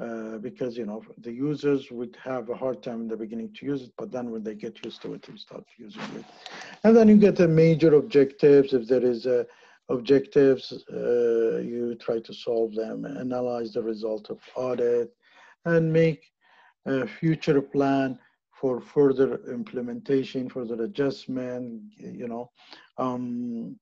[0.00, 3.66] uh, because you know the users would have a hard time in the beginning to
[3.66, 6.24] use it, but then when they get used to it, they start using it.
[6.84, 8.72] And then you get the major objectives.
[8.72, 9.44] If there is a
[9.88, 15.14] objectives, uh, you try to solve them, analyze the result of audit,
[15.64, 16.22] and make
[16.86, 18.18] a future plan
[18.52, 22.50] for further implementation, further adjustment, you know,
[22.98, 23.78] um,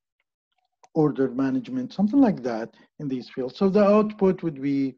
[0.94, 3.56] order management, something like that in these fields.
[3.56, 4.96] So the output would be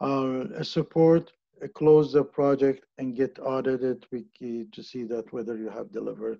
[0.00, 1.32] uh, a support,
[1.62, 6.38] a close the project and get audited to see that whether you have delivered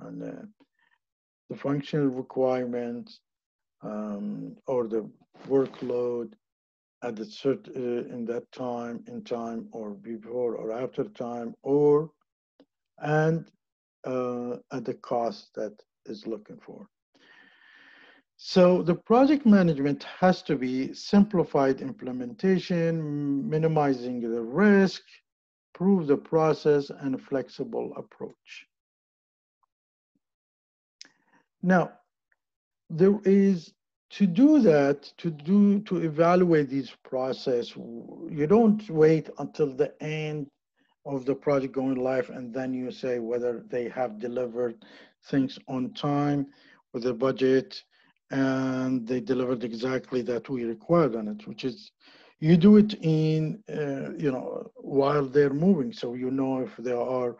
[0.00, 0.42] on uh,
[1.50, 3.20] the functional requirements
[3.82, 5.08] um, or the
[5.48, 6.32] workload
[7.02, 12.10] at the cert, uh, in that time, in time, or before or after time, or
[12.98, 13.50] and
[14.04, 15.74] uh, at the cost that
[16.06, 16.88] is looking for.
[18.36, 25.02] So the project management has to be simplified implementation, minimizing the risk,
[25.72, 28.66] prove the process, and flexible approach.
[31.64, 31.92] Now,
[32.90, 33.72] there is
[34.10, 40.46] to do that, to do to evaluate these process, you don't wait until the end
[41.06, 44.76] of the project going live and then you say whether they have delivered
[45.30, 46.46] things on time
[46.92, 47.82] with the budget
[48.30, 51.92] and they delivered exactly that we required on it, which is
[52.40, 56.92] you do it in uh, you know while they're moving, so you know if they
[56.92, 57.36] are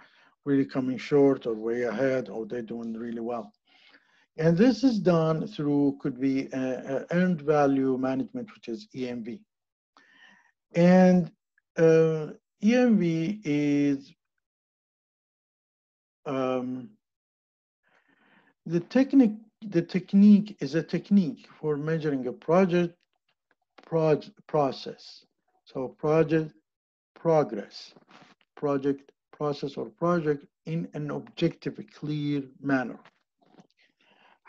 [0.47, 3.53] really coming short or way ahead or they're doing really well.
[4.37, 9.41] And this is done through, could be uh, uh earned value management, which is EMV.
[10.75, 11.31] And
[11.77, 12.33] uh,
[12.63, 14.13] EMV is
[16.27, 16.91] um,
[18.67, 19.37] the technique.
[19.67, 22.95] The technique is a technique for measuring a project
[23.87, 25.25] proj process.
[25.65, 26.53] So project
[27.15, 27.95] progress,
[28.57, 32.99] project process, or project in an objective, clear manner.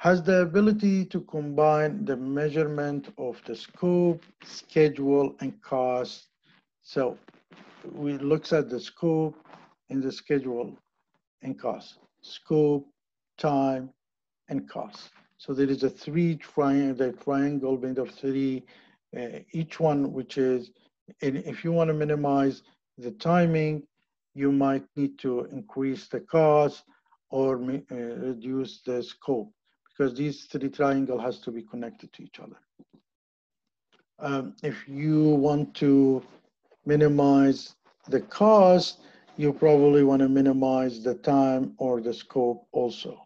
[0.05, 6.27] Has the ability to combine the measurement of the scope, schedule, and cost.
[6.83, 7.17] So
[7.91, 9.35] we looks at the scope
[9.89, 10.77] and the schedule
[11.41, 11.95] and cost.
[12.21, 12.87] Scope,
[13.39, 13.89] time,
[14.47, 15.09] and cost.
[15.39, 18.63] So there is a three triangle, the triangle made of three,
[19.17, 20.69] uh, each one which is,
[21.23, 22.61] and if you want to minimize
[22.99, 23.81] the timing,
[24.35, 26.83] you might need to increase the cost
[27.31, 29.51] or uh, reduce the scope
[29.95, 32.57] because these three triangle has to be connected to each other.
[34.19, 36.23] Um, if you want to
[36.85, 37.75] minimize
[38.09, 38.99] the cost,
[39.37, 43.21] you probably want to minimize the time or the scope also.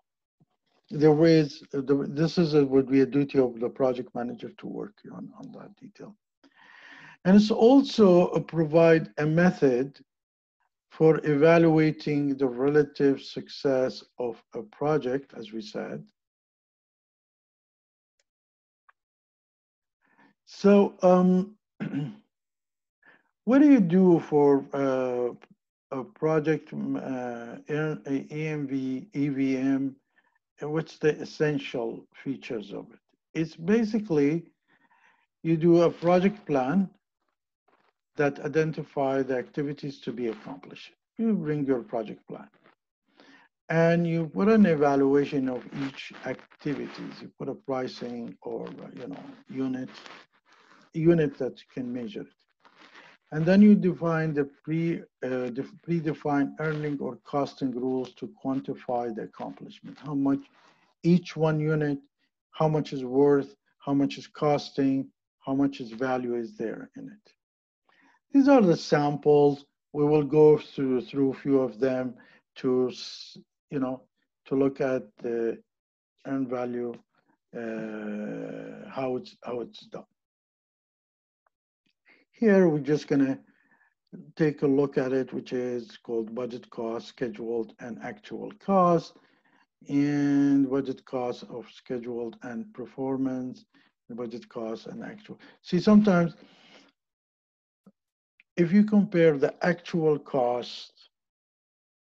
[0.89, 4.93] There is, this is a, would be a duty of the project manager to work
[5.13, 6.15] on, on that detail.
[7.26, 9.99] And it's also a provide a method
[10.89, 16.03] for evaluating the relative success of a project, as we said.
[20.52, 21.56] So um,
[23.45, 25.30] what do you do for uh,
[25.95, 29.89] a project, uh, EMV, EVM,
[30.62, 33.00] what's the essential features of it?
[33.36, 34.52] It's basically,
[35.43, 36.89] you do a project plan
[38.16, 40.91] that identify the activities to be accomplished.
[41.20, 42.50] You bring your project plan.
[43.70, 47.22] And you put an evaluation of each activities.
[47.22, 49.89] You put a pricing or, you know, unit,
[50.93, 52.27] unit that you can measure it.
[53.31, 55.51] And then you define the pre, uh,
[55.87, 59.97] predefined earning or costing rules to quantify the accomplishment.
[59.99, 60.39] How much
[61.03, 61.99] each one unit,
[62.51, 65.07] how much is worth, how much is costing,
[65.45, 67.33] how much is value is there in it.
[68.33, 69.65] These are the samples.
[69.93, 72.15] We will go through through a few of them
[72.57, 72.91] to,
[73.71, 74.03] you know,
[74.45, 75.57] to look at the
[76.27, 76.93] earned value,
[77.55, 80.09] uh, how it's how it's done.
[82.39, 83.37] Here, we're just gonna
[84.37, 89.17] take a look at it, which is called budget cost, scheduled and actual cost,
[89.89, 93.65] and budget cost of scheduled and performance,
[94.07, 95.37] the budget cost and actual.
[95.63, 96.37] See, sometimes
[98.55, 100.93] if you compare the actual cost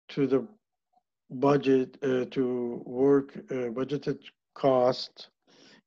[0.10, 0.46] to the
[1.32, 4.20] budget, uh, to work uh, budgeted
[4.54, 5.30] cost,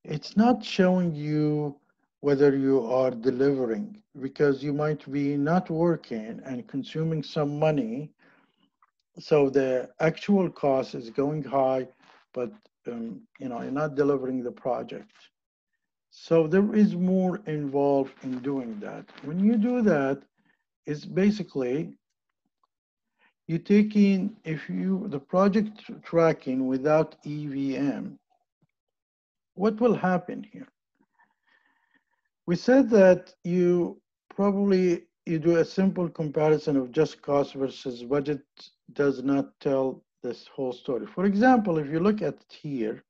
[0.05, 1.77] it's not showing you
[2.21, 8.11] whether you are delivering because you might be not working and consuming some money.
[9.19, 11.89] So the actual cost is going high
[12.35, 12.53] but
[12.87, 15.13] um, you know you're not delivering the project.
[16.11, 19.05] So there is more involved in doing that.
[19.23, 20.23] When you do that
[20.89, 21.93] it's basically
[23.47, 28.17] you take in if you the project tracking without evm
[29.55, 30.69] what will happen here
[32.49, 34.01] we said that you
[34.35, 38.41] probably you do a simple comparison of just cost versus budget
[38.95, 41.05] does not tell this whole story.
[41.05, 43.05] For example, if you look at here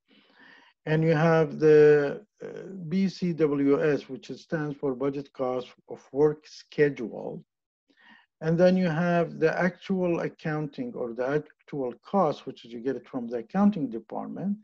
[0.86, 2.48] and you have the uh,
[2.88, 7.44] BCWS, which stands for budget cost of work schedule,
[8.40, 12.96] and then you have the actual accounting or the actual cost, which is you get
[12.96, 14.56] it from the accounting department,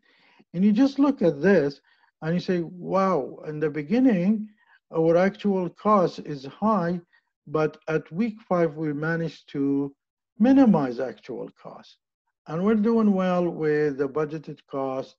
[0.53, 1.81] and you just look at this
[2.23, 4.49] and you say, wow, in the beginning,
[4.95, 7.01] our actual cost is high,
[7.47, 9.95] but at week five, we managed to
[10.39, 11.99] minimize actual cost.
[12.47, 15.17] And we're doing well with the budgeted cost,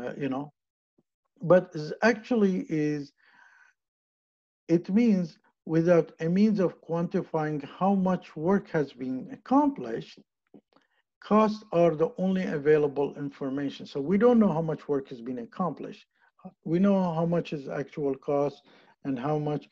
[0.00, 0.52] uh, you know,
[1.42, 3.12] but actually is,
[4.68, 10.18] it means without a means of quantifying how much work has been accomplished,
[11.22, 13.86] costs are the only available information.
[13.86, 16.06] So we don't know how much work has been accomplished.
[16.64, 18.62] We know how much is actual cost
[19.04, 19.68] and how much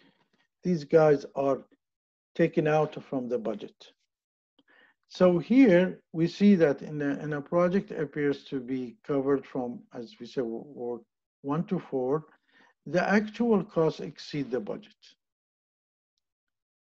[0.63, 1.65] these guys are
[2.35, 3.93] taken out from the budget.
[5.09, 9.81] So here we see that in a, in a project appears to be covered from,
[9.95, 11.03] as we say, work
[11.43, 12.25] one to four,
[12.87, 14.97] the actual costs exceed the budget.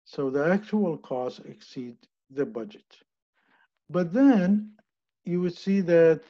[0.05, 1.97] So the actual costs exceed
[2.31, 2.85] the budget.
[3.89, 4.73] But then
[5.25, 6.21] you would see that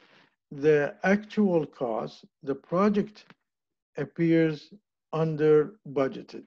[0.51, 3.25] the actual cost, the project
[3.97, 4.73] appears
[5.13, 6.45] under budgeted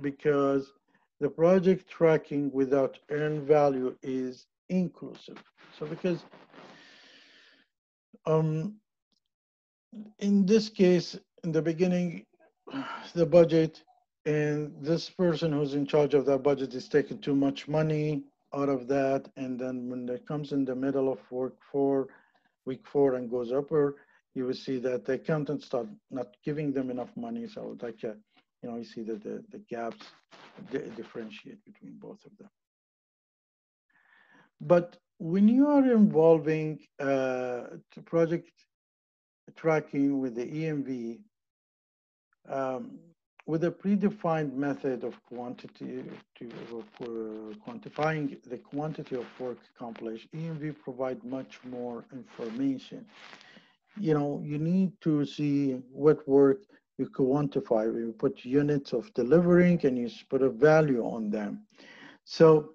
[0.00, 0.72] because
[1.20, 5.42] the project tracking without earned value is inclusive.
[5.78, 6.24] So because
[8.26, 8.74] um,
[10.18, 12.24] in this case, in the beginning,
[13.14, 13.82] the budget
[14.24, 18.22] and this person who's in charge of that budget is taking too much money
[18.54, 19.28] out of that.
[19.36, 22.08] And then when it comes in the middle of work four,
[22.64, 23.96] week four and goes upper,
[24.34, 27.46] you will see that the accountants start not giving them enough money.
[27.46, 28.14] So like, uh,
[28.62, 30.06] you know, you see that the, the gaps
[30.96, 32.48] differentiate between both of them.
[34.60, 37.64] But when you are involving uh,
[38.04, 38.50] project
[39.56, 41.18] tracking with the EMV,
[42.48, 42.98] um,
[43.46, 46.04] with a predefined method of quantity
[46.38, 46.48] to
[47.00, 47.04] uh,
[47.66, 53.04] quantifying the quantity of work accomplished, EMV provide much more information.
[53.98, 56.58] You know, you need to see what work
[56.98, 57.84] you quantify.
[57.84, 61.66] You put units of delivering and you put a value on them.
[62.24, 62.74] So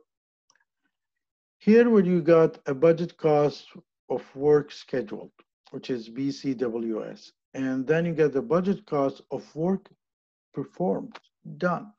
[1.60, 3.68] here where you got a budget cost
[4.10, 5.32] of work scheduled,
[5.72, 7.32] which is BCWS.
[7.54, 9.90] And then you get the budget cost of work
[10.54, 11.18] performed,
[11.58, 11.92] done.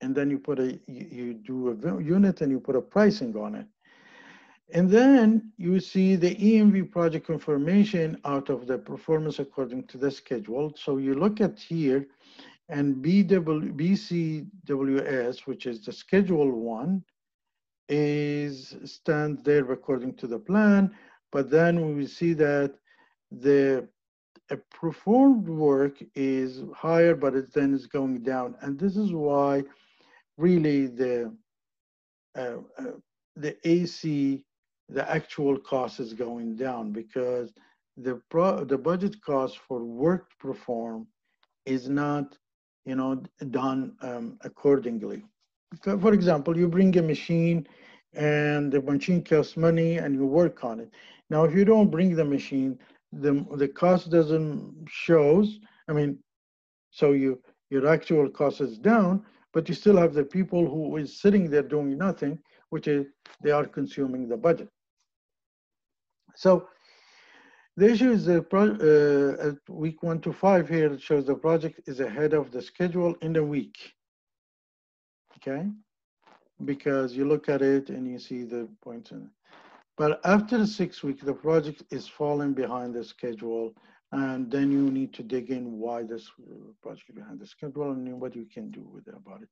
[0.00, 3.54] And then you put a, you, do a unit and you put a pricing on
[3.54, 3.66] it.
[4.70, 10.10] And then you see the EMV project confirmation out of the performance according to the
[10.10, 10.74] schedule.
[10.76, 12.06] So you look at here
[12.68, 17.02] and BW, BCWS, which is the schedule one,
[17.88, 20.94] is stand there according to the plan.
[21.32, 22.74] But then we see that
[23.30, 23.88] the
[24.70, 28.54] performed work is higher, but it then is going down.
[28.60, 29.64] And this is why
[30.36, 31.34] really the,
[32.36, 32.84] uh, uh,
[33.36, 34.44] the AC,
[34.88, 37.52] the actual cost is going down because
[37.96, 41.06] the, pro the budget cost for work performed
[41.66, 42.36] is not,
[42.86, 45.24] you know, done um, accordingly.
[45.82, 47.66] For example, you bring a machine
[48.14, 50.90] and the machine costs money and you work on it.
[51.28, 52.78] Now, if you don't bring the machine,
[53.12, 55.60] the the cost doesn't shows.
[55.88, 56.18] I mean,
[56.90, 61.20] so you your actual cost is down, but you still have the people who is
[61.20, 62.38] sitting there doing nothing,
[62.70, 63.06] which is
[63.42, 64.68] they are consuming the budget.
[66.38, 66.68] So
[67.76, 71.80] the issue is the pro, uh, week one to five here, it shows the project
[71.88, 73.76] is ahead of the schedule in a week.
[75.36, 75.66] Okay,
[76.64, 79.32] because you look at it and you see the points in it.
[79.96, 83.74] But after the six weeks, the project is falling behind the schedule,
[84.12, 86.30] and then you need to dig in why this
[86.82, 89.48] project is behind the schedule and what you can do with it about it.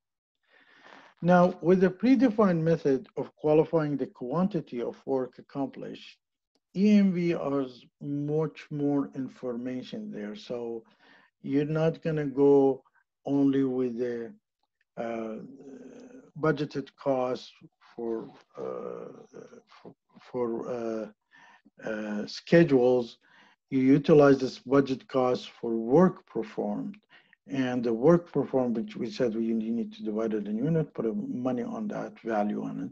[1.21, 6.19] Now, with the predefined method of qualifying the quantity of work accomplished,
[6.77, 10.37] EMV has much more information there.
[10.37, 10.85] So
[11.43, 12.83] you're not going to go
[13.25, 14.33] only with the
[14.97, 15.37] uh,
[16.41, 17.53] budgeted cost
[17.95, 19.13] for, uh,
[19.69, 19.95] for
[20.31, 23.19] for uh, uh, schedules,
[23.71, 26.97] you utilize this budget cost for work performed.
[27.49, 31.07] And the work performed, which we said we need to divide it in unit, put
[31.17, 32.91] money on that value on it.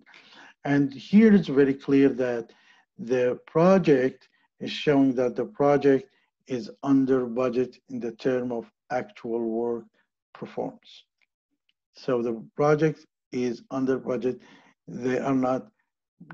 [0.65, 2.53] And here it's very clear that
[2.99, 4.29] the project
[4.61, 6.11] is showing that the project
[6.47, 9.85] is under budget in the term of actual work
[10.33, 11.05] performs.
[11.95, 14.41] So the project is under budget.
[14.87, 15.69] They are not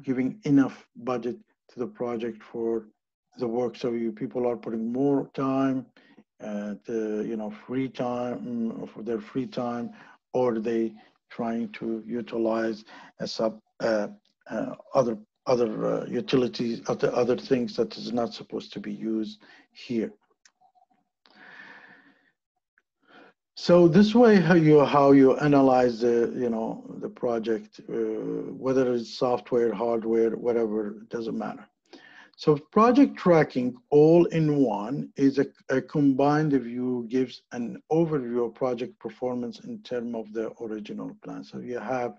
[0.02, 1.36] giving enough budget
[1.70, 2.86] to the project for
[3.38, 3.76] the work.
[3.76, 5.86] So you people are putting more time,
[6.42, 9.90] uh, the you know free time mm, for their free time,
[10.32, 10.92] or they
[11.30, 12.84] trying to utilize
[13.20, 14.08] a sub uh,
[14.50, 15.16] uh, other
[15.52, 19.40] other uh, utilities, other other things that is not supposed to be used
[19.72, 20.12] here.
[23.66, 26.68] So this way, how you how you analyze the you know
[27.04, 27.94] the project, uh,
[28.64, 30.80] whether it's software, hardware, whatever,
[31.10, 31.66] doesn't matter.
[32.36, 38.54] So project tracking all in one is a, a combined view gives an overview of
[38.54, 41.44] project performance in terms of the original plan.
[41.44, 42.14] So you have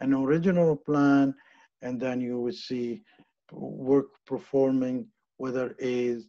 [0.00, 1.34] an original plan,
[1.82, 3.02] and then you will see
[3.52, 5.06] work performing,
[5.36, 6.26] whether is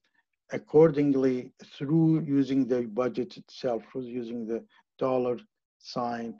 [0.51, 4.63] accordingly through using the budget itself, through using the
[4.97, 5.37] dollar
[5.79, 6.33] sign,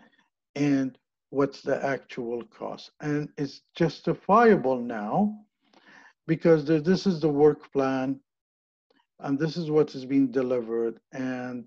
[0.55, 0.97] and
[1.30, 2.91] what's the actual cost.
[3.01, 5.38] And it's justifiable now
[6.26, 8.20] because this is the work plan
[9.20, 10.99] and this is what is being delivered.
[11.12, 11.66] And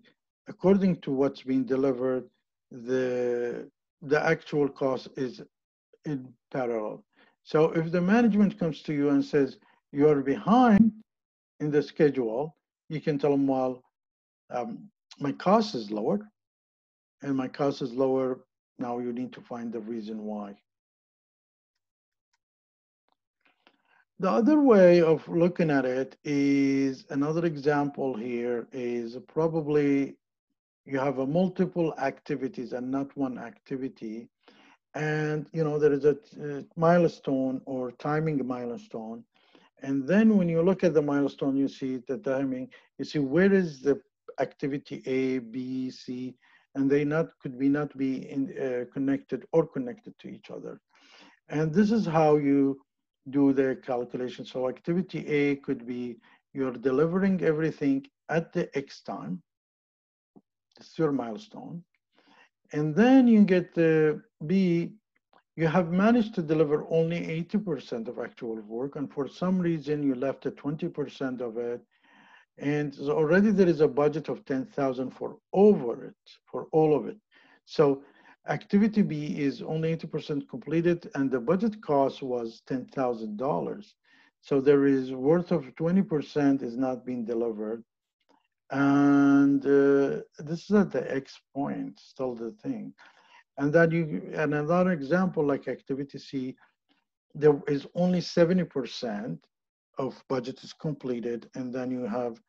[0.49, 2.25] according to what's being delivered,
[2.71, 3.69] the,
[4.03, 5.43] the actual cost is
[6.05, 7.05] in parallel.
[7.45, 9.59] So if the management comes to you and says,
[9.93, 10.93] you're behind,
[11.61, 12.57] in the schedule,
[12.89, 13.83] you can tell them, well,
[14.51, 16.29] um, my cost is lower
[17.23, 18.41] and my cost is lower.
[18.79, 20.57] Now you need to find the reason why.
[24.19, 30.17] The other way of looking at it is another example here is probably
[30.85, 34.29] you have a multiple activities and not one activity.
[34.95, 39.25] And you know there is a, a milestone or timing milestone.
[39.83, 42.69] And then when you look at the milestone you see the timing
[42.99, 44.01] you see where is the
[44.39, 46.35] activity a b c
[46.75, 50.81] and they not could be not be in, uh, connected or connected to each other.
[51.49, 52.81] And this is how you
[53.31, 54.45] do the calculation.
[54.45, 56.17] So activity a could be
[56.53, 59.43] you're delivering everything at the x time.
[60.79, 61.85] It's your milestone
[62.73, 64.93] and then you get the B,
[65.57, 67.21] you have managed to deliver only
[67.53, 68.97] 80% of actual work.
[68.97, 71.81] And for some reason, you left at 20% of it.
[72.59, 76.15] And so already there is a budget of 10,000 for over it,
[76.51, 77.17] for all of it.
[77.65, 78.03] So
[78.49, 83.87] activity B is only 80% completed and the budget cost was $10,000.
[84.43, 87.83] So there is worth of 20% is not being delivered.
[88.71, 92.95] And uh, this is at the X point, still the thing.
[93.59, 96.57] And then you, and another example like activity C,
[97.35, 99.39] there is only 70%
[99.99, 101.51] of budget is completed.
[101.55, 102.41] And then you have,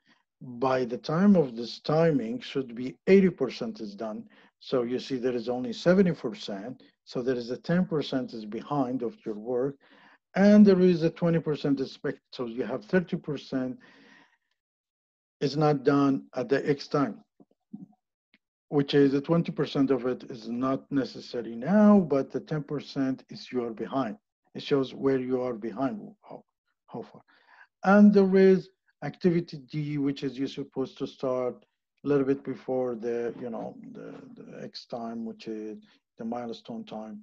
[0.42, 4.24] by the time of this timing should be 80% is done.
[4.60, 6.80] So you see there is only 70%.
[7.04, 9.76] So there is a 10% is behind of your work.
[10.36, 12.22] And there is a 20% expected.
[12.32, 13.78] So you have 30%
[15.42, 17.20] is not done at the X time,
[18.70, 23.64] which is the 20% of it is not necessary now, but the 10% is you
[23.66, 24.18] are behind.
[24.54, 26.44] It shows where you are behind, how,
[26.88, 27.22] how far.
[27.84, 28.70] And there is
[29.04, 31.66] activity D, which is you're supposed to start
[32.04, 35.78] a little bit before the, you know, the, the X time, which is
[36.20, 37.22] the milestone time.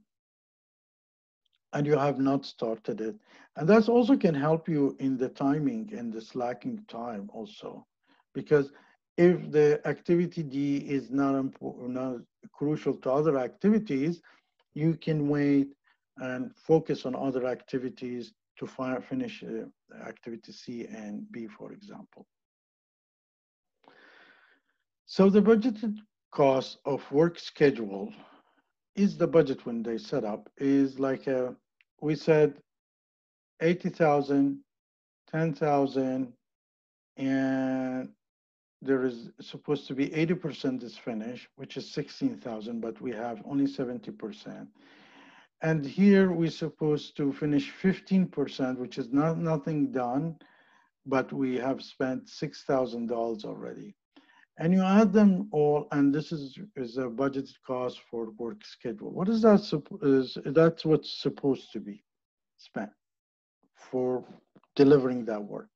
[1.72, 3.14] And you have not started it.
[3.56, 7.86] And that also can help you in the timing and the slacking time also
[8.34, 8.70] because
[9.16, 12.16] if the activity D is not, important, not
[12.52, 14.20] crucial to other activities,
[14.74, 15.68] you can wait
[16.18, 18.66] and focus on other activities to
[19.08, 22.26] finish uh, activity C and B, for example.
[25.06, 25.96] So the budgeted
[26.32, 28.12] cost of work schedule
[28.94, 31.54] is the budget when they set up is like a,
[32.00, 32.60] we said
[33.60, 34.58] 80,000,
[35.30, 36.32] 10,000,
[37.16, 38.08] and
[38.80, 43.66] there is supposed to be 80% is finished, which is 16,000, but we have only
[43.66, 44.66] 70%.
[45.62, 50.36] And here we're supposed to finish 15%, which is not nothing done,
[51.06, 53.94] but we have spent $6,000 already.
[54.58, 59.12] And you add them all, and this is, is a budgeted cost for work schedule.
[59.12, 59.60] What is that?
[60.02, 62.04] Is, that's what's supposed to be
[62.58, 62.90] spent
[63.74, 64.24] for
[64.76, 65.68] delivering that work.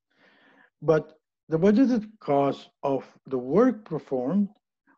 [0.80, 1.18] But
[1.52, 4.48] the budgeted cost of the work performed,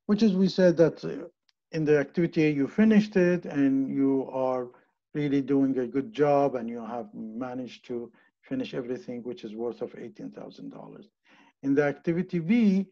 [0.06, 1.26] which is we said that uh,
[1.72, 4.68] in the activity you finished it and you are
[5.14, 8.08] really doing a good job and you have managed to
[8.40, 11.04] finish everything, which is worth of $18,000.
[11.64, 12.86] In the activity B,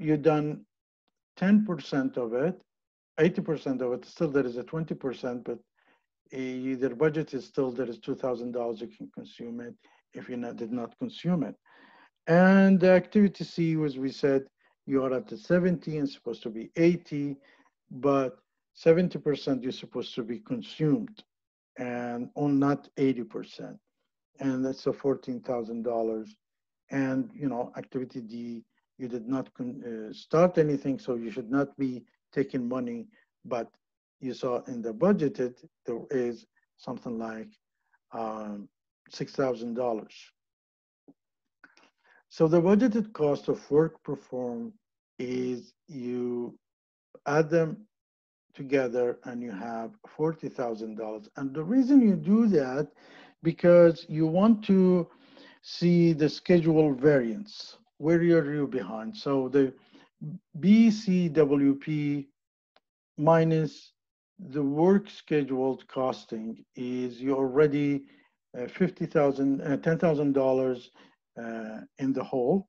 [0.00, 0.64] you've done
[1.38, 2.58] 10% of it,
[3.20, 5.58] 80% of it, still there is a 20%, but
[6.32, 9.74] uh, budget is still, there is $2,000 you can consume it
[10.14, 11.54] if you not, did not consume it.
[12.28, 14.46] And the activity C was, we said,
[14.86, 17.36] you are at the 70 and supposed to be 80,
[17.90, 18.38] but
[18.76, 21.24] 70% you're supposed to be consumed
[21.78, 23.78] and on not 80%.
[24.40, 26.28] And that's a $14,000.
[26.90, 28.64] And, you know, activity D,
[28.98, 33.06] you did not uh, start anything, so you should not be taking money,
[33.46, 33.70] but
[34.20, 35.54] you saw in the budgeted,
[35.86, 37.48] there is something like
[38.12, 38.68] um,
[39.10, 40.08] $6,000
[42.28, 44.72] so the budgeted cost of work performed
[45.18, 46.54] is you
[47.26, 47.86] add them
[48.54, 51.28] together and you have $40,000.
[51.36, 52.88] And the reason you do that,
[53.42, 55.08] because you want to
[55.62, 57.78] see the schedule variance.
[57.98, 59.16] Where are you behind?
[59.16, 59.72] So the
[60.58, 62.26] BCWP
[63.16, 63.92] minus
[64.38, 68.04] the work scheduled costing is you already
[68.56, 70.80] uh, 50,000, uh, $10,000 uh,
[71.98, 72.68] in the whole.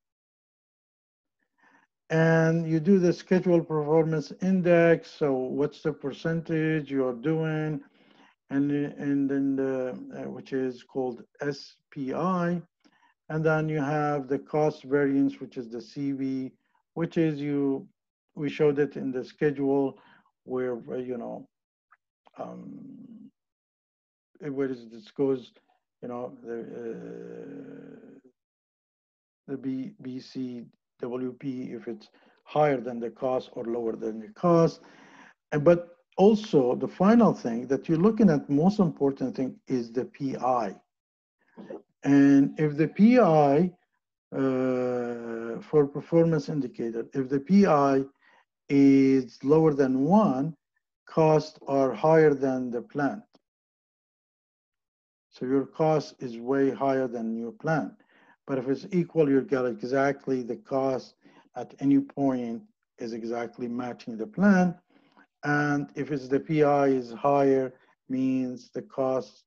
[2.10, 5.12] And you do the schedule performance index.
[5.12, 7.82] So what's the percentage you're doing?
[8.50, 12.62] And, and then the, uh, which is called SPI.
[13.32, 16.52] And then you have the cost variance, which is the CV,
[16.96, 17.88] which is you,
[18.36, 20.00] we showed it in the schedule
[20.46, 21.48] where, you know,
[22.40, 23.30] um,
[24.40, 25.52] where this goes,
[26.02, 28.29] you know, the, uh,
[29.50, 32.10] the B, BCWP if it's
[32.44, 34.82] higher than the cost or lower than the cost.
[35.52, 40.76] But also the final thing that you're looking at, most important thing is the PI.
[42.04, 43.74] And if the PI
[44.36, 48.06] uh, for performance indicator, if the PI
[48.70, 50.56] is lower than one,
[51.08, 53.24] costs are higher than the plant.
[55.32, 57.96] So your cost is way higher than your plan.
[58.50, 61.14] But if it's equal, you get exactly the cost
[61.56, 62.64] at any point
[62.98, 64.76] is exactly matching the plan.
[65.44, 67.72] And if it's the PI is higher,
[68.10, 69.44] means the cost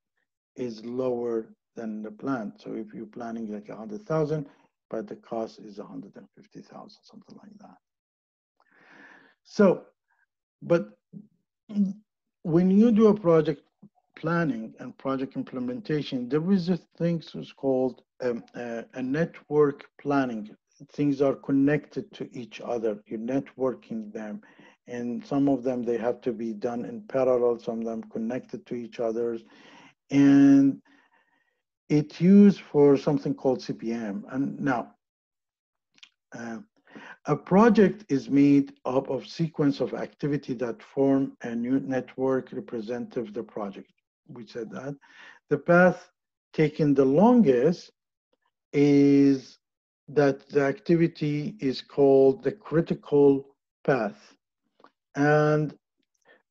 [0.55, 2.53] is lower than the plan.
[2.59, 4.47] So if you're planning like a 100,000,
[4.89, 7.79] but the cost is 150,000, something like that.
[9.43, 9.87] So,
[10.63, 10.91] but
[12.45, 13.63] when you do a project
[14.23, 20.49] planning and project implementation, there is a thing that's called um, uh, a network planning.
[20.93, 23.03] Things are connected to each other.
[23.07, 24.41] You're networking them.
[24.87, 28.64] And some of them, they have to be done in parallel, some of them connected
[28.66, 29.39] to each other.
[30.11, 30.81] And
[31.89, 34.23] it's used for something called CPM.
[34.33, 34.95] And now,
[36.33, 36.59] uh,
[37.27, 43.29] a project is made up of sequence of activity that form a new network representative
[43.29, 43.93] of the project
[44.29, 44.97] we said that.
[45.51, 46.11] The path
[46.53, 47.91] taken the longest
[48.73, 49.59] is
[50.09, 54.35] that the activity is called the critical path.
[55.14, 55.75] And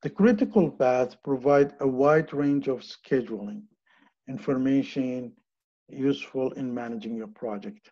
[0.02, 3.62] the critical path provide a wide range of scheduling
[4.28, 5.32] information
[5.88, 7.90] useful in managing your project.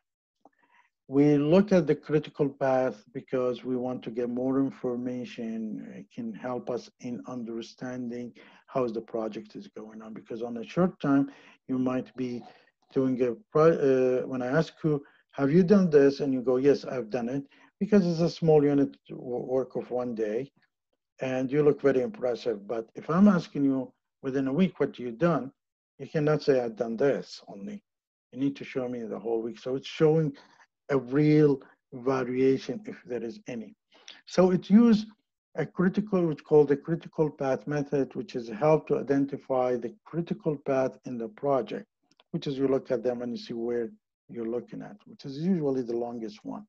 [1.10, 5.92] We look at the critical path because we want to get more information.
[5.92, 8.32] It can help us in understanding
[8.68, 10.14] how the project is going on.
[10.14, 11.28] Because on a short time,
[11.66, 12.44] you might be
[12.94, 15.02] doing a, uh, when I ask you,
[15.32, 16.20] have you done this?
[16.20, 17.42] And you go, yes, I've done it.
[17.80, 20.52] Because it's a small unit work of one day
[21.20, 22.68] and you look very impressive.
[22.68, 23.92] But if I'm asking you
[24.22, 25.50] within a week what you've done,
[25.98, 27.82] you cannot say I've done this only.
[28.30, 29.58] You need to show me the whole week.
[29.58, 30.36] So it's showing
[30.90, 31.60] a real
[31.92, 33.74] variation if there is any.
[34.26, 35.06] So it's used
[35.56, 40.56] a critical, which called the critical path method, which is help to identify the critical
[40.56, 41.86] path in the project,
[42.30, 43.90] which is you look at them and you see where
[44.28, 46.64] you're looking at, which is usually the longest one.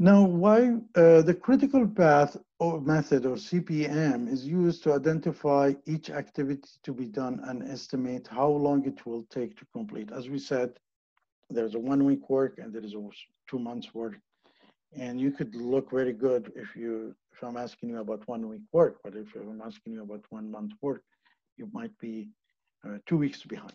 [0.00, 6.10] Now, why uh, the critical path or method or CPM is used to identify each
[6.10, 10.10] activity to be done and estimate how long it will take to complete.
[10.10, 10.80] As we said,
[11.54, 13.08] there's a one week work and there is a
[13.48, 14.14] two months work.
[14.96, 18.62] And you could look very good if you, if I'm asking you about one week
[18.72, 21.02] work, but if I'm asking you about one month work,
[21.56, 22.28] you might be
[22.86, 23.72] uh, two weeks behind.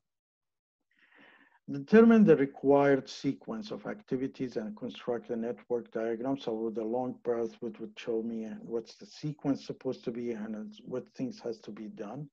[1.72, 6.38] Determine the required sequence of activities and construct a network diagram.
[6.40, 10.74] So the long path would, would show me what's the sequence supposed to be and
[10.84, 12.28] what things has to be done.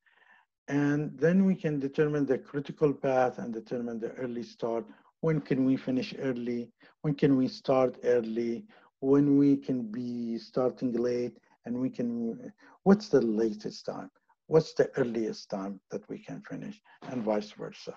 [0.68, 4.86] And then we can determine the critical path and determine the early start
[5.20, 6.68] when can we finish early,
[7.02, 8.64] when can we start early,
[9.00, 12.52] when we can be starting late, and we can,
[12.84, 14.10] what's the latest time?
[14.46, 17.94] What's the earliest time that we can finish, and vice versa.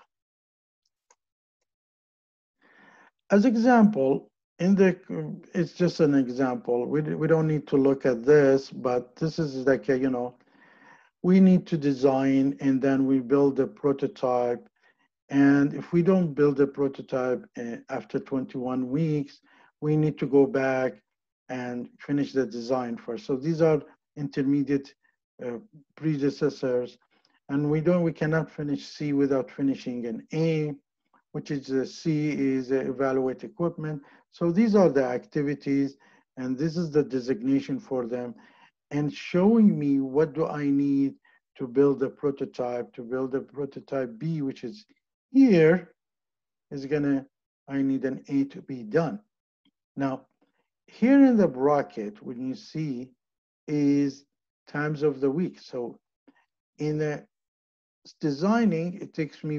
[3.30, 4.98] As example, in the,
[5.54, 6.86] it's just an example.
[6.86, 10.34] We, we don't need to look at this, but this is like, a, you know,
[11.22, 14.68] we need to design and then we build a prototype
[15.30, 19.40] and if we don't build a prototype uh, after 21 weeks,
[19.80, 20.94] we need to go back
[21.48, 23.26] and finish the design first.
[23.26, 23.80] So these are
[24.16, 24.92] intermediate
[25.44, 25.58] uh,
[25.96, 26.98] predecessors.
[27.48, 30.74] And we don't, we cannot finish C without finishing an A,
[31.32, 34.02] which is a C is evaluate equipment.
[34.32, 35.96] So these are the activities
[36.36, 38.34] and this is the designation for them
[38.90, 41.14] and showing me what do I need
[41.56, 44.86] to build a prototype, to build a prototype B, which is
[45.32, 45.92] here
[46.70, 47.26] is gonna,
[47.68, 49.20] I need an A to be done.
[49.96, 50.26] Now,
[50.86, 53.10] here in the bracket, when you see
[53.68, 54.24] is
[54.66, 55.60] times of the week.
[55.60, 55.98] So
[56.78, 57.24] in the
[58.20, 59.58] designing, it takes me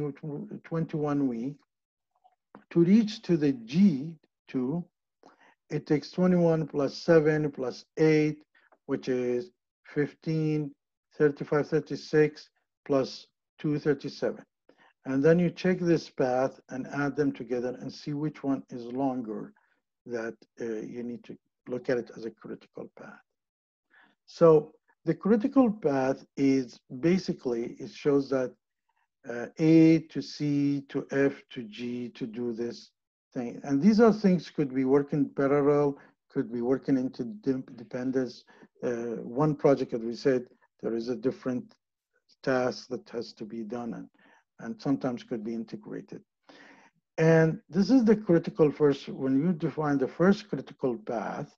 [0.64, 1.56] 21 week.
[2.72, 4.84] To reach to the G2,
[5.70, 8.38] it takes 21 plus 7 plus 8,
[8.86, 9.52] which is
[9.94, 10.72] 15,
[11.18, 12.50] 35, 36,
[12.86, 13.28] plus
[13.60, 14.44] 237.
[15.06, 18.86] And then you check this path and add them together and see which one is
[18.86, 19.54] longer
[20.06, 21.38] that uh, you need to
[21.68, 23.22] look at it as a critical path.
[24.26, 24.74] So
[25.06, 28.54] the critical path is basically, it shows that
[29.28, 32.92] uh, A to C to F to G to do this
[33.34, 33.60] thing.
[33.64, 35.98] And these are things could be working parallel,
[36.30, 37.24] could be working into
[37.76, 38.44] dependence.
[38.84, 40.46] Uh, one project, as we said,
[40.82, 41.76] there is a different
[42.42, 44.10] task that has to be done and,
[44.64, 46.22] and sometimes could be integrated.
[47.18, 51.56] And this is the critical first, when you define the first critical path,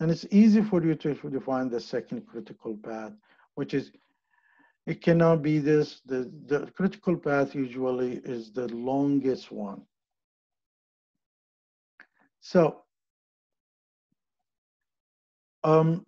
[0.00, 3.12] and it's easy for you to define the second critical path,
[3.54, 3.90] which is,
[4.86, 9.82] it cannot be this, the, the critical path usually is the longest one.
[12.40, 12.82] So
[15.64, 16.06] um,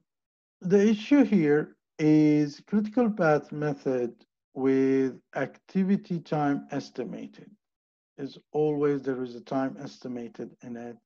[0.61, 4.15] the issue here is critical path method
[4.55, 7.51] with activity time estimated
[8.19, 10.97] is always there is a time estimated in it.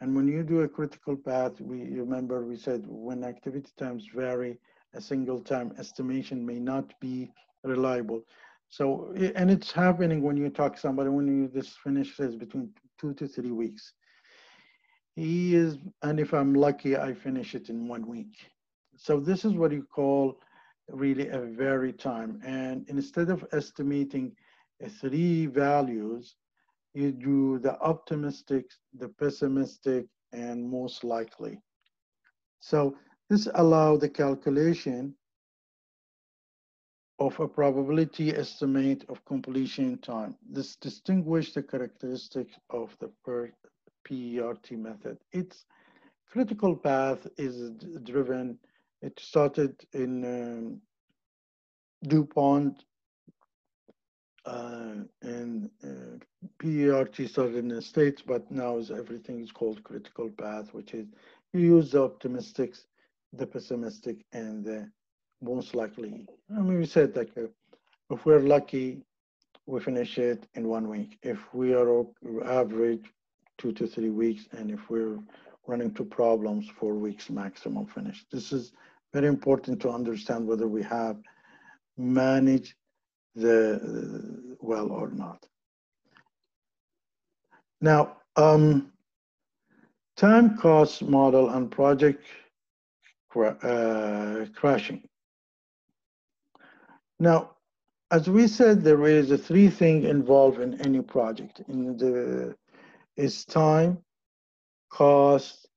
[0.00, 4.58] And when you do a critical path, we remember we said when activity times vary,
[4.94, 7.30] a single time estimation may not be
[7.64, 8.22] reliable.
[8.68, 13.14] So, and it's happening when you talk to somebody, when you this finishes between two
[13.14, 13.92] to three weeks.
[15.14, 18.34] He is, and if I'm lucky, I finish it in one week.
[18.96, 20.38] So this is what you call
[20.88, 22.40] really a very time.
[22.44, 24.32] And instead of estimating
[25.00, 26.36] three values,
[26.94, 28.66] you do the optimistic,
[28.98, 31.60] the pessimistic, and most likely.
[32.60, 32.96] So
[33.28, 35.14] this allow the calculation
[37.18, 40.36] of a probability estimate of completion time.
[40.50, 43.54] This distinguish the characteristics of the PERT
[44.72, 45.18] method.
[45.32, 45.64] Its
[46.30, 47.70] critical path is
[48.02, 48.58] driven,
[49.02, 50.80] it started in um,
[52.08, 52.84] DuPont
[54.44, 56.18] uh, and uh,
[56.58, 61.06] PERT started in the States, but now is everything is called critical path, which is
[61.52, 62.74] you use the optimistic,
[63.32, 64.90] the pessimistic, and the
[65.40, 66.26] most likely.
[66.50, 67.42] I mean, we said like uh,
[68.10, 69.02] if we're lucky,
[69.66, 71.18] we finish it in one week.
[71.22, 72.04] If we are
[72.44, 73.04] average,
[73.58, 75.18] two to three weeks, and if we're
[75.66, 78.24] running into problems, four weeks maximum finish.
[78.32, 78.72] This is
[79.12, 81.16] very important to understand whether we have
[81.96, 82.74] managed
[83.34, 85.46] the well or not.
[87.80, 88.92] Now, um,
[90.16, 92.24] time cost model and project
[93.36, 95.08] uh, crashing.
[97.18, 97.56] Now,
[98.10, 101.62] as we said, there is a three thing involved in any project.
[101.68, 102.54] In the
[103.16, 103.98] is time,
[104.90, 105.68] cost,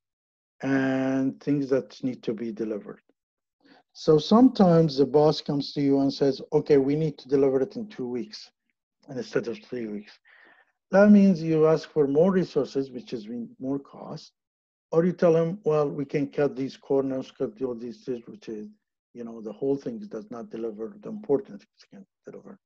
[0.61, 2.99] and things that need to be delivered.
[3.97, 7.77] So sometimes the boss comes to you and says, okay, we need to deliver it
[7.77, 8.51] in two weeks
[9.09, 10.19] instead of three weeks.
[10.91, 14.33] That means you ask for more resources, which is more cost,
[14.91, 18.49] or you tell them, well, we can cut these corners, cut all these things, which
[18.49, 18.67] is,
[19.13, 22.59] you know, the whole thing does not deliver the important things can deliver.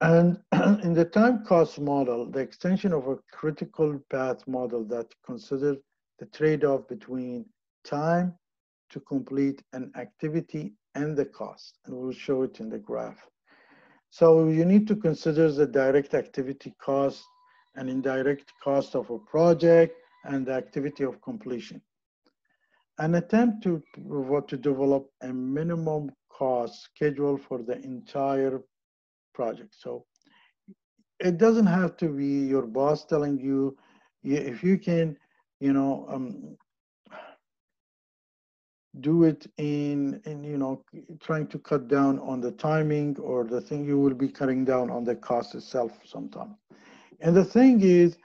[0.00, 0.40] And
[0.82, 5.76] in the time cost model, the extension of a critical path model that considers
[6.18, 7.44] the trade-off between
[7.84, 8.34] time
[8.90, 11.78] to complete an activity and the cost.
[11.84, 13.28] And we'll show it in the graph.
[14.10, 17.22] So you need to consider the direct activity cost
[17.76, 21.80] and indirect cost of a project and the activity of completion.
[22.98, 23.82] An attempt to,
[24.48, 28.60] to develop a minimum cost schedule for the entire
[29.34, 29.74] project.
[29.78, 30.04] So
[31.20, 33.76] it doesn't have to be your boss telling you,
[34.22, 35.16] if you can,
[35.60, 36.56] you know, um,
[39.00, 40.82] do it in, in, you know,
[41.20, 44.90] trying to cut down on the timing or the thing you will be cutting down
[44.90, 46.56] on the cost itself sometimes.
[47.20, 48.16] And the thing is,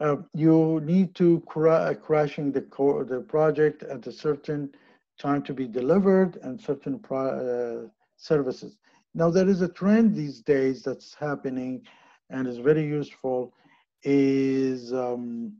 [0.00, 4.70] uh, you need to cra crashing the, core, the project at a certain
[5.18, 8.76] time to be delivered and certain uh, services.
[9.14, 11.82] Now there is a trend these days that's happening
[12.30, 13.54] and is very useful
[14.02, 15.54] is um,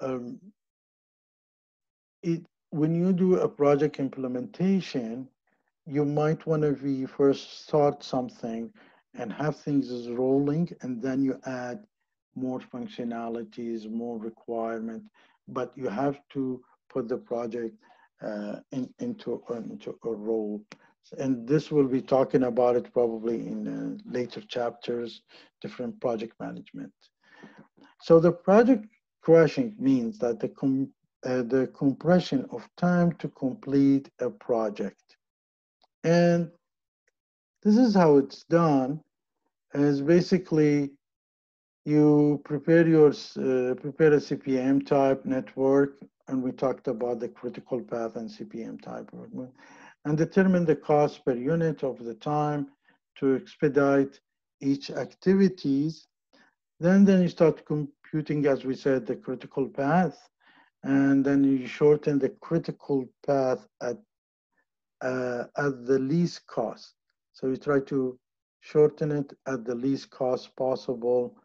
[0.00, 0.38] um,
[2.24, 5.28] it, when you do a project implementation,
[5.86, 8.72] you might want to be first start something
[9.14, 11.84] and have things as rolling, and then you add
[12.34, 15.02] more functionalities, more requirement,
[15.46, 17.76] but you have to put the project
[18.22, 20.60] uh, in, into, into a role.
[21.18, 25.22] And this will be talking about it probably in uh, later chapters,
[25.60, 26.92] different project management.
[28.00, 28.86] So the project
[29.20, 30.48] crashing means that the
[31.24, 35.16] uh, the compression of time to complete a project.
[36.02, 36.50] And
[37.62, 39.00] this is how it's done,
[39.72, 40.90] is basically
[41.84, 45.96] you prepare your uh, prepare a CPM type network,
[46.28, 49.10] and we talked about the critical path and CPM type,
[50.04, 52.68] and determine the cost per unit of the time
[53.16, 54.20] to expedite
[54.60, 56.06] each activities.
[56.80, 60.18] Then, then you start computing, as we said, the critical path,
[60.84, 63.96] and then you shorten the critical path at,
[65.00, 66.94] uh, at the least cost.
[67.32, 68.18] So you try to
[68.60, 71.36] shorten it at the least cost possible,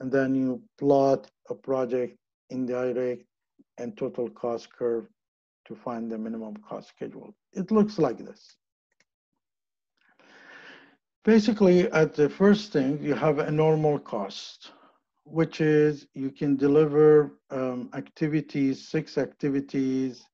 [0.00, 2.16] and then you plot a project
[2.50, 3.24] indirect
[3.78, 5.06] and total cost curve
[5.66, 7.34] to find the minimum cost schedule.
[7.52, 8.56] It looks like this.
[11.24, 14.72] Basically, at the first thing, you have a normal cost,
[15.26, 20.24] which is you can deliver um, activities, six activities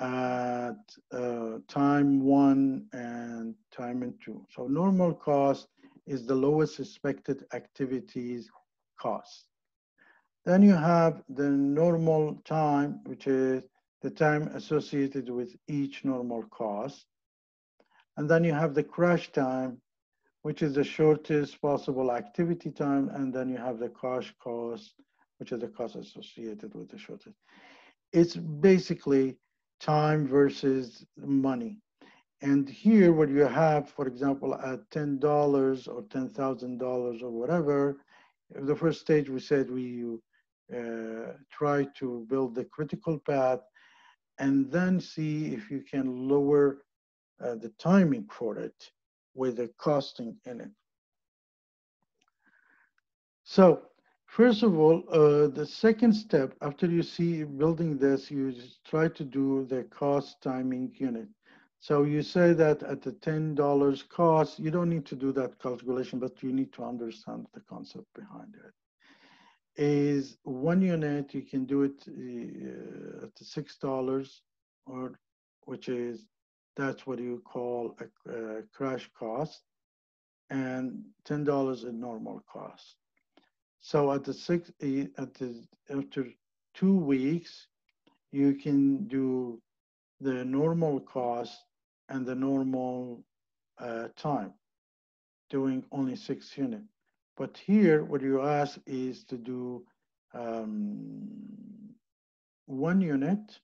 [0.00, 0.76] at
[1.12, 4.44] uh, time one and time and two.
[4.50, 5.68] So normal cost
[6.06, 8.50] is the lowest expected activities
[8.98, 9.46] cost.
[10.44, 13.62] Then you have the normal time, which is
[14.02, 17.06] the time associated with each normal cost.
[18.16, 19.80] And then you have the crash time,
[20.44, 24.92] which is the shortest possible activity time, and then you have the crash cost,
[25.38, 27.34] which is the cost associated with the shortest.
[28.12, 29.38] It's basically
[29.80, 31.78] time versus money.
[32.42, 37.96] And here, what you have, for example, at $10 or $10,000 or whatever,
[38.50, 40.04] the first stage we said we
[40.70, 43.60] uh, try to build the critical path
[44.38, 46.82] and then see if you can lower
[47.42, 48.90] uh, the timing for it
[49.34, 50.70] with the costing in it.
[53.44, 53.82] So
[54.26, 58.54] first of all, uh, the second step after you see building this, you
[58.84, 61.28] try to do the cost timing unit.
[61.80, 66.18] So you say that at the $10 cost, you don't need to do that calculation,
[66.18, 68.72] but you need to understand the concept behind it.
[69.76, 74.40] Is one unit, you can do it uh, at the $6
[74.86, 75.18] or
[75.66, 76.26] which is
[76.76, 79.62] that's what you call a, a crash cost,
[80.50, 82.96] and ten dollars a normal cost.
[83.80, 84.70] So at the six
[85.18, 86.26] at the after
[86.74, 87.68] two weeks,
[88.32, 89.60] you can do
[90.20, 91.56] the normal cost
[92.08, 93.24] and the normal
[93.78, 94.52] uh, time,
[95.50, 96.84] doing only six units.
[97.36, 99.84] But here, what you ask is to do
[100.34, 101.28] um,
[102.66, 103.58] one unit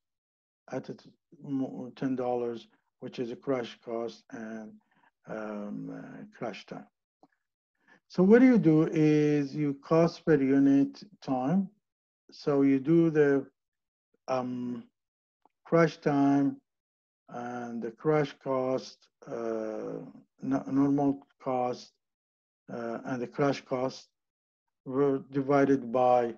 [0.73, 0.91] at
[1.45, 2.67] $10
[3.01, 4.73] which is a crash cost and
[5.29, 6.87] um, uh, crash time.
[8.09, 11.69] So what do you do is you cost per unit time.
[12.31, 13.47] So you do the
[14.29, 14.85] um,
[15.65, 16.57] crash time
[17.29, 19.99] and the crash cost, uh,
[20.43, 21.93] normal cost,
[22.73, 24.09] uh, and the crash cost
[24.85, 26.35] were divided by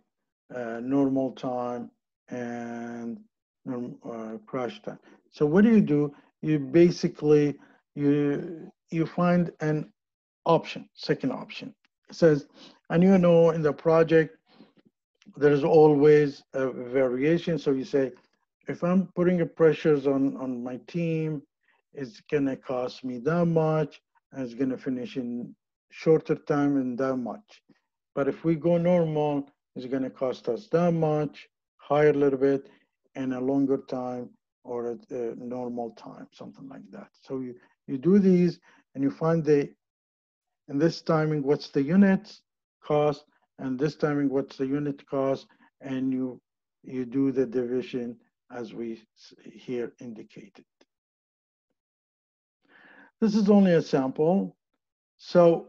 [0.55, 1.91] uh, normal time
[2.29, 3.19] and
[3.69, 4.99] uh, crash time.
[5.31, 6.13] So what do you do?
[6.43, 7.57] You basically
[7.95, 9.93] you you find an
[10.45, 11.75] option, second option.
[12.11, 12.47] It says,
[12.91, 14.37] and you know in the project
[15.37, 17.59] there's always a variation.
[17.59, 18.13] So you say,
[18.69, 21.43] if I'm putting a pressures on on my team,
[21.95, 24.01] it's gonna cost me that much,
[24.33, 25.55] and it's gonna finish in
[25.91, 27.63] shorter time and that much.
[28.15, 32.69] But if we go normal, it's gonna cost us that much, higher a little bit,
[33.15, 34.31] and a longer time,
[34.65, 37.09] or at a normal time, something like that.
[37.23, 37.55] So you,
[37.87, 38.61] you do these
[38.95, 39.71] and you find the,
[40.69, 42.33] in this timing, what's the unit
[42.85, 43.25] cost,
[43.59, 45.47] and this timing, what's the unit cost,
[45.81, 46.41] and you,
[46.83, 48.17] you do the division
[48.55, 49.03] as we
[49.45, 50.65] here indicated.
[53.21, 54.57] This is only a sample.
[55.19, 55.69] So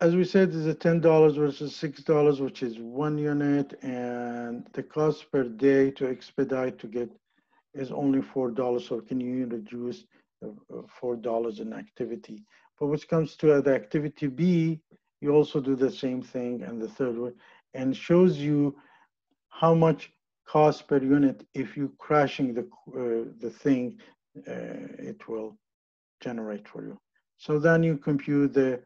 [0.00, 4.82] as we said, this is a $10 versus $6, which is one unit, and the
[4.82, 7.10] cost per day to expedite to get
[7.74, 10.04] is only $4, so can you reduce
[10.44, 12.42] uh, $4 in activity?
[12.78, 14.80] But which comes to the activity B,
[15.20, 17.34] you also do the same thing and the third one,
[17.74, 18.76] and shows you
[19.48, 20.12] how much
[20.46, 23.98] cost per unit if you crashing the, uh, the thing,
[24.46, 25.56] uh, it will
[26.20, 26.96] generate for you.
[27.36, 28.80] So then you compute the,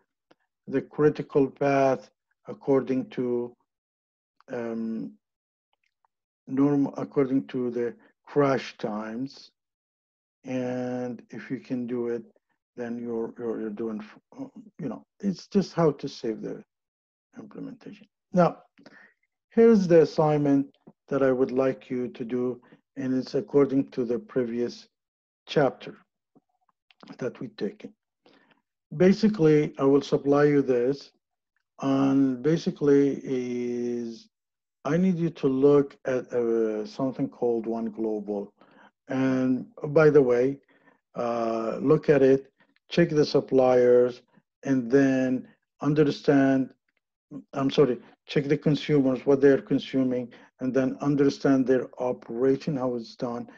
[0.67, 2.11] the critical path
[2.49, 3.55] according to
[4.51, 5.13] um,
[6.47, 7.95] norm, according to the
[8.33, 9.51] crash times.
[10.45, 12.25] And if you can do it,
[12.77, 14.03] then you're, you're, you're doing,
[14.81, 16.65] you know, it's just how to save the
[17.39, 18.07] implementation.
[18.33, 18.63] Now,
[19.51, 20.67] here's the assignment
[21.09, 22.59] that I would like you to do,
[22.97, 24.89] and it's according to the previous
[25.47, 25.99] chapter
[27.19, 27.93] that we've taken.
[28.97, 31.13] Basically, I will supply you this,
[31.83, 34.29] and basically is
[34.85, 38.53] I need you to look at uh, something called One Global.
[39.09, 40.59] And by the way,
[41.15, 42.53] uh, look at it,
[42.89, 44.23] check the suppliers,
[44.65, 45.47] and then
[45.81, 46.71] understand
[47.55, 53.17] I'm sorry, check the consumers, what they're consuming, and then understand their operation, how it's
[53.17, 53.49] done.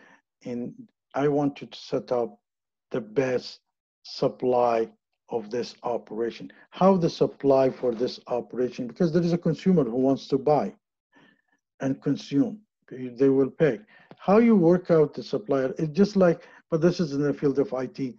[0.44, 0.72] And
[1.14, 2.38] I want you to set up
[2.90, 3.60] the best
[4.02, 4.88] supply
[5.30, 6.52] of this operation.
[6.70, 10.72] How the supply for this operation, because there is a consumer who wants to buy
[11.80, 12.60] and consume,
[12.90, 13.80] they will pay.
[14.18, 17.58] How you work out the supplier, it's just like, but this is in the field
[17.58, 18.14] of IT.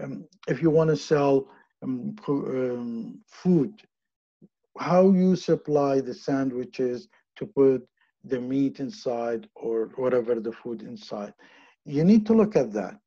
[0.00, 1.48] Um, if you want to sell
[1.82, 3.72] um, um, food,
[4.78, 7.86] how you supply the sandwiches to put
[8.24, 11.32] the meat inside or whatever the food inside.
[11.84, 12.98] You need to look at that.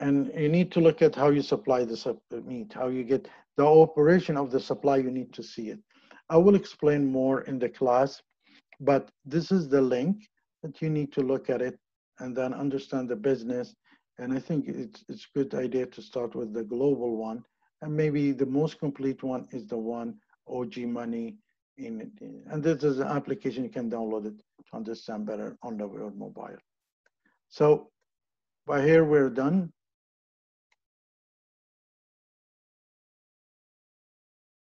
[0.00, 3.26] And you need to look at how you supply the meat, how you get
[3.56, 5.80] the operation of the supply, you need to see it.
[6.30, 8.22] I will explain more in the class,
[8.80, 10.28] but this is the link
[10.62, 11.78] that you need to look at it
[12.20, 13.74] and then understand the business.
[14.18, 17.44] And I think it's it's a good idea to start with the global one.
[17.82, 20.14] And maybe the most complete one is the one
[20.48, 21.36] OG Money.
[21.76, 22.10] In,
[22.50, 26.18] and this is an application you can download it to understand better on the world
[26.18, 26.56] mobile.
[27.48, 27.90] So
[28.66, 29.72] by here we're done.